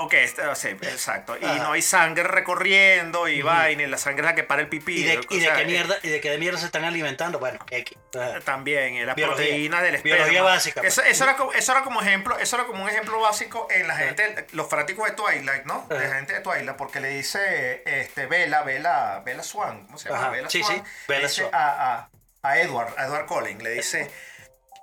[0.00, 1.36] Ok, este- sí, exacto.
[1.40, 1.54] Y Ajá.
[1.62, 5.00] no hay sangre recorriendo y vaina, y la sangre es la que para el pipí.
[5.00, 6.84] ¿Y de, y de sea, qué eh, mierda, ¿Y de qué de mierda se están
[6.84, 7.38] alimentando?
[7.38, 7.96] Bueno, X.
[8.18, 8.40] Ajá.
[8.40, 10.16] También, eh, las proteínas del esperma.
[10.16, 11.12] Biología básica, Eso, pues.
[11.12, 13.96] eso era como, eso era como ejemplo, eso era como un ejemplo básico en la
[13.96, 15.86] gente, los fanáticos de Twilight, ¿no?
[15.88, 16.14] De Ajá.
[16.16, 20.28] gente de Twilight, porque le dice este Bella, Bella, Bella Swan, ¿cómo se llama?
[20.30, 20.76] Bella sí, Swan.
[20.76, 21.50] sí, Bella dice Swan.
[21.54, 22.10] A, a,
[22.42, 24.10] a Edward, a Edward Cullen, le dice,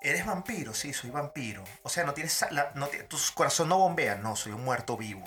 [0.10, 0.74] ¿eres vampiro?
[0.74, 1.64] Sí, soy vampiro.
[1.84, 4.16] O sea, no tienes, la- no tu corazón no bombea.
[4.16, 5.24] No, soy un muerto vivo.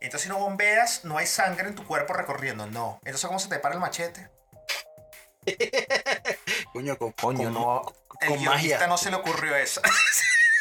[0.00, 2.66] Entonces si no bombeas, no hay sangre en tu cuerpo recorriendo.
[2.66, 2.98] No.
[3.04, 4.28] Entonces, ¿cómo se te para el machete?
[6.72, 7.82] Coño, con, Coño, no.
[8.20, 8.86] El con magia.
[8.86, 9.80] no se le ocurrió eso.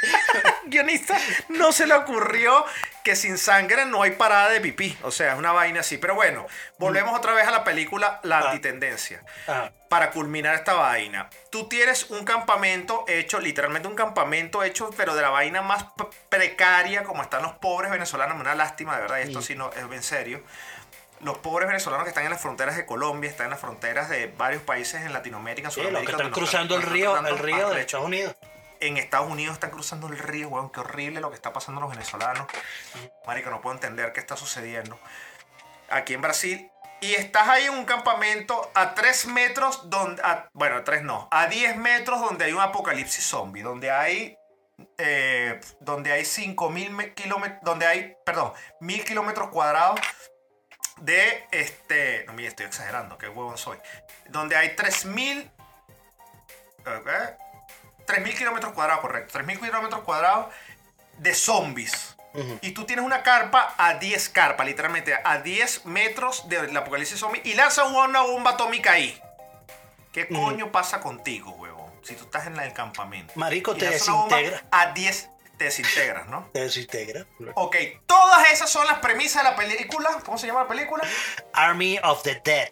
[0.66, 1.18] guionista
[1.50, 2.66] no se le ocurrió
[3.04, 4.98] que sin sangre no hay parada de pipí.
[5.04, 5.98] O sea, es una vaina así.
[5.98, 6.46] Pero bueno,
[6.78, 8.50] volvemos otra vez a la película La Ah.
[8.52, 9.24] Antitendencia.
[9.48, 9.72] Ajá.
[9.90, 11.30] Para culminar esta vaina.
[11.50, 15.86] Tú tienes un campamento hecho, literalmente un campamento hecho, pero de la vaina más
[16.30, 18.40] precaria, como están los pobres venezolanos.
[18.40, 20.42] Una lástima, de verdad, y esto sí no es en serio.
[21.20, 24.28] Los pobres venezolanos que están en las fronteras de Colombia, están en las fronteras de
[24.38, 26.18] varios países en Latinoamérica, Sí, los Sudamérica.
[26.18, 28.36] que están donde nos cruzando el río, el río de Estados Unidos.
[28.82, 31.84] En Estados Unidos están cruzando el río, weón, qué horrible lo que está pasando a
[31.84, 32.48] los venezolanos.
[33.26, 35.00] Marico, no puedo entender qué está sucediendo.
[35.89, 36.70] Aquí en Brasil.
[37.00, 40.22] Y estás ahí en un campamento a 3 metros, donde,
[40.54, 44.38] bueno, a 3 no, a 10 metros donde hay un apocalipsis zombie, donde hay,
[45.00, 50.00] eh, donde hay 5.000 kilómetros, donde hay, perdón, 1.000 kilómetros cuadrados
[50.98, 53.80] de, este, no, mire, estoy exagerando, qué huevón soy,
[54.30, 55.52] donde hay 3.000
[56.86, 57.38] ¿eh?
[58.06, 59.40] 3.000 kilómetros cuadrados, correcto.
[59.40, 60.54] 3.000 kilómetros cuadrados
[61.18, 62.16] de zombies.
[62.62, 67.42] Y tú tienes una carpa a 10 carpas, literalmente a 10 metros del apocalipsis zombie.
[67.44, 69.22] Y lanza una bomba atómica ahí.
[70.14, 71.92] ¿Qué coño pasa contigo, huevón?
[72.04, 73.34] Si tú estás en el campamento.
[73.36, 74.64] Marico, te desintegra.
[74.72, 76.50] A 10 te desintegras, ¿no?
[76.54, 77.26] Te desintegra.
[77.54, 80.10] Ok, todas esas son las premisas de la película.
[80.26, 81.04] ¿Cómo se llama la película?
[81.54, 82.70] Army of the Dead.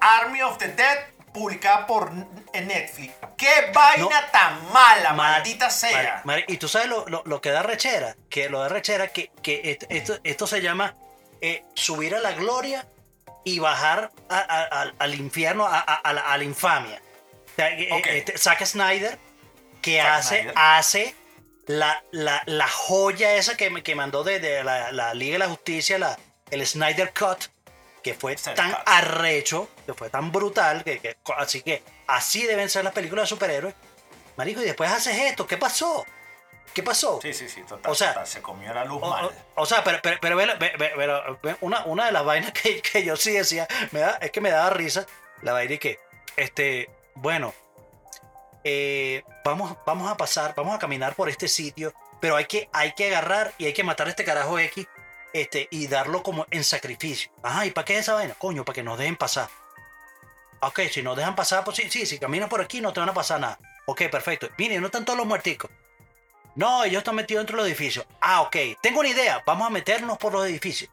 [0.00, 0.98] Army of the Dead,
[1.32, 2.10] publicada por
[2.52, 3.14] en Netflix.
[3.36, 4.26] ¡Qué vaina No.
[4.32, 5.92] tan mala, Mar- maldita sea!
[6.02, 9.08] Mar- Mar- y tú sabes lo, lo- lo que da rechera, que lo da rechera,
[9.08, 10.96] que, que esto, esto se llama
[11.40, 12.86] eh, subir a la gloria
[13.44, 15.78] y bajar a- a- al- al infierno, a,
[16.12, 17.00] la, infamia.
[17.46, 17.88] O sea, eh,
[18.18, 19.18] este, Zack Snyder,
[19.80, 20.54] que Zack hace, Snyder.
[20.56, 21.14] hace
[21.66, 25.48] la, la, la joya esa que, que mandó de, de la, la Liga de la
[25.48, 26.18] Justicia, la,
[26.50, 27.44] el Snyder Cut,
[28.02, 32.84] que fue tan arrecho, que fue tan brutal, que, que- así que así deben ser
[32.84, 33.74] las películas de superhéroes.
[34.36, 36.04] Marico, y después haces esto, ¿qué pasó?
[36.72, 37.18] ¿Qué pasó?
[37.20, 37.90] Sí, sí, sí, total.
[37.90, 39.24] O sea, total, se comió la luz O, mal.
[39.26, 43.32] o- o sea, pero, pero, pero, una, una de las vainas que, que yo sí
[43.32, 45.04] decía, me da, es que me daba risa,
[45.42, 45.98] la vaina y que,
[46.36, 47.52] este, bueno,
[48.64, 52.92] eh, vamos, vamos a pasar, vamos a caminar por este sitio, pero hay que, hay
[52.92, 54.86] que agarrar y hay que matar a este carajo X
[55.32, 57.30] este, y darlo como en sacrificio.
[57.42, 58.34] Ajá, ¿y para qué es esa vaina?
[58.34, 59.48] Coño, para que nos dejen pasar.
[60.60, 63.08] Ok, si nos dejan pasar, pues sí, sí, si caminas por aquí no te van
[63.08, 63.58] a pasar nada.
[63.86, 64.48] Ok, perfecto.
[64.58, 65.70] Miren, no están todos los muerticos.
[66.54, 68.06] No, ellos están metidos dentro de los edificios.
[68.20, 68.56] Ah, ok.
[68.82, 69.42] Tengo una idea.
[69.46, 70.90] Vamos a meternos por los edificios.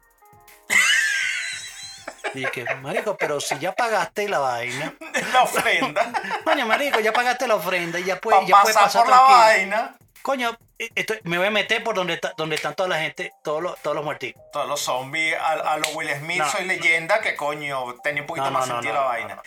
[2.34, 4.94] Y que, marico, pero si ya pagaste la vaina.
[5.32, 6.12] la ofrenda.
[6.44, 9.38] Coño, marico, ya pagaste la ofrenda y ya puedes, ya puedes pasar por la tranquilo.
[9.38, 9.96] vaina.
[10.22, 13.32] Coño, eh, esto- me voy a meter por donde, está, donde están toda la gente,
[13.42, 14.42] todos los, todos los muerticos.
[14.52, 16.50] Todos los zombies a, a los Will Smith, No.
[16.50, 19.42] soy leyenda, que coño, tenía un poquito No, no, más sentido la vaina.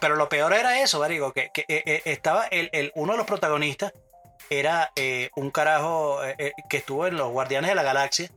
[0.00, 3.18] pero, lo, peor era eso, marico, que, que, eh, eh, estaba el, el- uno de
[3.18, 3.92] los protagonistas,
[4.50, 8.30] era eh, un carajo eh, que estuvo en los Guardianes de la Galaxia,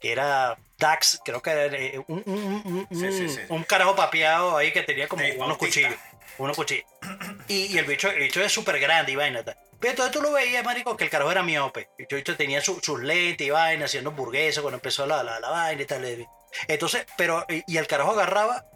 [0.00, 3.40] que era Dax, creo que era un, un- un- un- Sí, sí, sí.
[3.50, 5.94] un carajo papeado ahí que tenía como unos cuchillos,
[6.38, 6.86] unos cuchillos.
[7.48, 9.42] Y, y el, bicho, el bicho es súper grande y vaina.
[9.42, 9.56] tal.
[9.80, 11.88] Pero entonces tú lo veías, marico, que el carajo era miope.
[11.98, 15.48] El bicho tenía su- sus lentes y vaina, haciendo hamburguesas cuando empezó la, la, la
[15.50, 16.28] vaina y tal.
[16.68, 18.66] Entonces, pero, y, el carajo agarraba,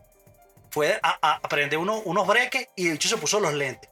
[0.71, 3.91] fue a, a aprender uno- unos breques y el bicho se puso los lentes.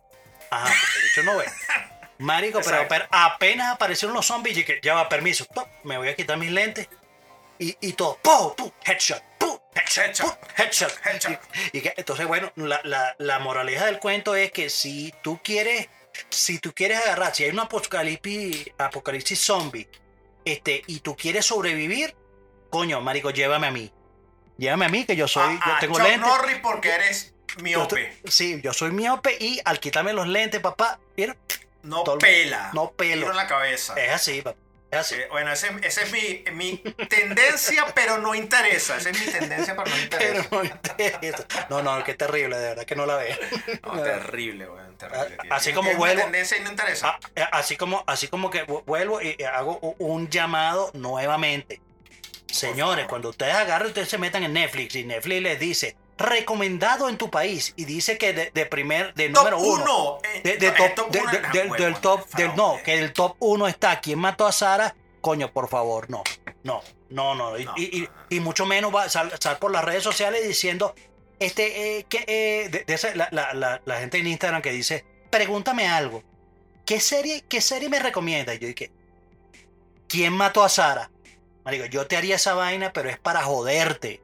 [0.50, 1.44] Ajá, porque el bicho no ve.
[2.18, 5.64] Marico, pero, apenas aparecieron los zombies y que ya va, permiso, ¡pum!
[5.84, 6.88] me voy a quitar mis lentes
[7.58, 8.54] y, y todo, ¡pum!
[8.56, 8.70] ¡pum!
[8.84, 9.58] headshot, ¡pum!
[9.74, 10.26] headshot, Headshot.
[10.28, 10.38] ¡pum!
[10.56, 10.92] headshot.
[11.04, 11.40] Headshot.
[11.72, 15.40] Y, y que, entonces, bueno, la, la, la moraleja del cuento es que si tú
[15.42, 15.88] quieres,
[16.30, 19.88] si tú quieres agarrar, si hay un apocalipsis, apocalipsis zombie,
[20.44, 22.14] este, y tú quieres sobrevivir,
[22.70, 23.92] coño, marico, llévame a mí.
[24.58, 26.28] Llévame a mí, que yo soy, yo a tengo Chuck lentes.
[26.28, 28.16] Norris porque eres miope.
[28.26, 31.36] sí, yo soy miope y al quitarme los lentes, papá, mira,
[31.82, 32.70] No todo- pela.
[32.74, 33.22] no pelo.
[33.22, 33.94] Tiro en la cabeza.
[33.94, 34.58] es así, papá.
[34.92, 35.14] Así.
[35.16, 36.76] Eh, bueno, ese es mi, mi
[37.08, 38.96] tendencia, pero no interesa.
[38.96, 40.48] Esa es mi tendencia, pero no Pero interesa.
[40.50, 41.46] no interesa.
[41.70, 43.36] No, no, qué terrible, de verdad que no la veo.
[43.84, 45.36] No, terrible, weón, terrible.
[45.50, 47.08] Así como vuelvo- tendencia y no interesa.
[47.08, 51.80] Ah, eh, así como, así como que vu- vuelvo y y hago un llamado nuevamente.
[52.46, 57.18] Señores, cuando ustedes agarran, ustedes se metan en Netflix y Netflix les dice recomendado en
[57.18, 60.18] tu país y dice que de, de primer, de número uno.
[60.42, 60.58] del,
[62.00, 64.00] top, del, no, que el top uno está.
[64.00, 64.94] ¿Quién mató a Sara?
[65.20, 66.22] Coño, por favor, no,
[66.64, 67.58] no, no, no.
[67.58, 68.12] Y, No, y- y- no, no.
[68.30, 70.94] y mucho menos va a sal, sal por las redes sociales diciendo,
[71.38, 74.72] este, eh, que, eh, de, de esa- la, la- la- la gente en Instagram que
[74.72, 76.22] dice, pregúntame algo.
[76.84, 78.52] ¿Qué serie, qué serie me recomienda?
[78.54, 78.90] Y yo dije,
[80.08, 81.10] ¿quién mató a Sara?
[81.64, 84.20] Marico, yo te haría esa vaina, pero es para joderte.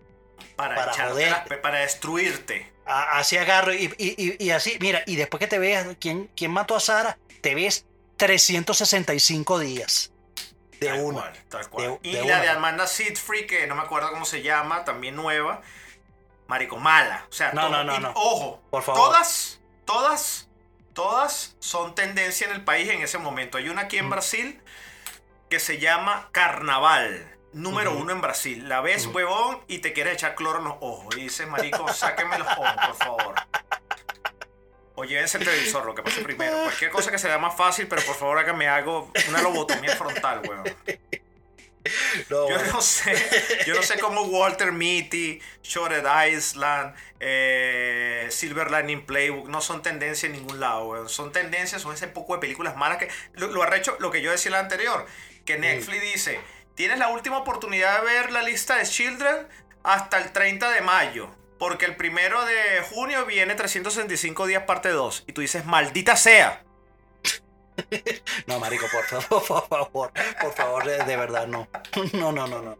[0.58, 2.72] Para, para destruirte.
[2.84, 6.28] A- así agarro y, y- y- y así, mira, y después que te veas quién,
[6.36, 7.86] quién mató a Sara, te ves
[8.16, 10.12] 365 días.
[10.80, 11.20] De Tal una.
[11.20, 11.98] cual, tal cual.
[12.02, 12.40] De- y de la una.
[12.42, 15.62] de Amanda Seyfried, que no me acuerdo cómo se llama, también nueva.
[16.46, 17.26] Marico, mala.
[17.28, 18.12] O sea, No, todo- no, no, y- no.
[18.14, 19.02] Ojo, Por favor.
[19.02, 20.48] todas, todas,
[20.94, 23.58] todas son tendencia en el país en ese momento.
[23.58, 24.10] Hay una aquí en Mm.
[24.10, 24.60] Brasil
[25.50, 27.36] que se llama Carnaval.
[27.52, 28.68] Número uno en Brasil.
[28.68, 31.16] La ves, huevón, y te quieres echar cloro en los ojos.
[31.16, 33.34] Y dices, marico, sáquenme los ojos, por favor.
[34.94, 36.60] O llévense el televisor, lo que pase primero.
[36.64, 40.42] Cualquier cosa que se vea más fácil, pero por favor háganme algo, una lobotomía frontal,
[40.48, 40.64] weón.
[42.28, 42.72] No, Yo bueno.
[42.72, 43.14] no sé,
[43.66, 50.26] yo no sé cómo Walter Mitty, Shorted Island, eh, Silver Lining Playbook no son tendencia
[50.26, 51.08] en ningún lado, weón.
[51.08, 54.30] Son tendencias, son ese poco de películas malas que lo, lo arrecho, lo que yo
[54.30, 55.06] decía la anterior,
[55.46, 56.40] que Netflix dice,
[56.78, 59.48] tienes la última oportunidad de ver la lista de Children
[59.82, 61.28] hasta el 30 de mayo.
[61.58, 65.24] Porque el primero de junio viene 365 días parte 2.
[65.26, 66.62] Y tú dices, maldita sea.
[68.46, 71.68] No, marico, por favor, por favor, por favor, de, verdad, no.
[72.12, 72.78] No, no, no, no.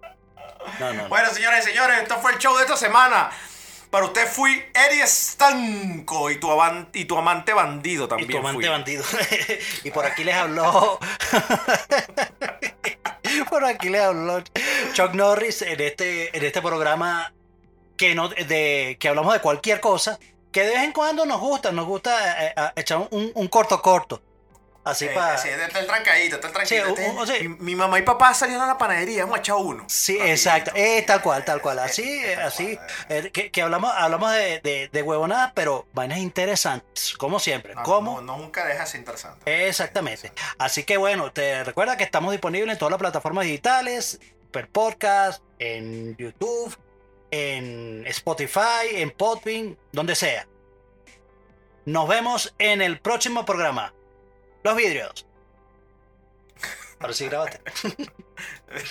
[0.79, 1.09] No, no, no.
[1.09, 3.31] Bueno, señores y señores, esto fue el show de esta semana.
[3.91, 8.31] Para usted fui Eddie Estanco y tu, avan- y tu amante bandido Y también.
[8.31, 8.69] tu amante fui.
[8.69, 9.05] bandido.
[9.85, 10.99] y por aquí les habló.
[13.51, 14.43] por aquí les habló
[14.93, 17.33] Chuck Norris en este, en este programa
[17.97, 20.19] que, no, de, que hablamos de cualquier cosa.
[20.53, 23.81] Que de vez en cuando nos gusta, nos gusta eh, eh, echar un, un corto
[23.83, 24.23] corto.
[24.89, 25.37] Así Sí, para.
[25.39, 26.67] sí, está el trancadito, está el.
[26.67, 29.39] Sí, Este- o- o sea- mi, mi mamá y papá salieron a la panadería, hemos
[29.39, 29.85] echado uno.
[29.89, 30.71] Sí, exacto.
[30.75, 31.79] Eh, tal cual, tal cual.
[31.81, 32.77] Así, Eh, eh, tal así.
[32.77, 32.89] cual.
[33.09, 37.75] eh, que, que hablamos, hablamos de, de, de huevonadas, pero vainas interesantes, como siempre.
[37.75, 39.69] No, como no, no, nunca dejas interesante.
[39.69, 40.33] Exactamente.
[40.59, 44.21] Así que bueno, te recuerda que estamos disponibles en todas las plataformas digitales,
[44.51, 46.77] per podcast, en YouTube,
[47.31, 50.47] en Spotify, en Podbean, donde sea.
[51.85, 53.95] Nos vemos en el próximo programa.
[54.63, 55.27] Los vidrios.
[57.01, 57.61] Ahora sí, grábate.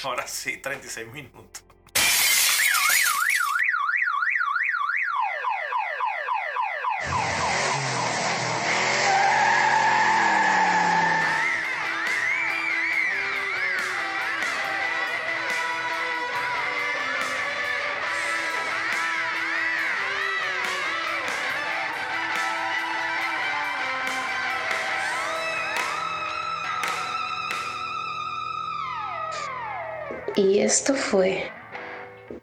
[0.03, 1.63] Ahora sí, 36 minutos.
[30.37, 31.51] Y esto fue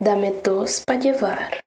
[0.00, 1.63] Dame dos para llevar.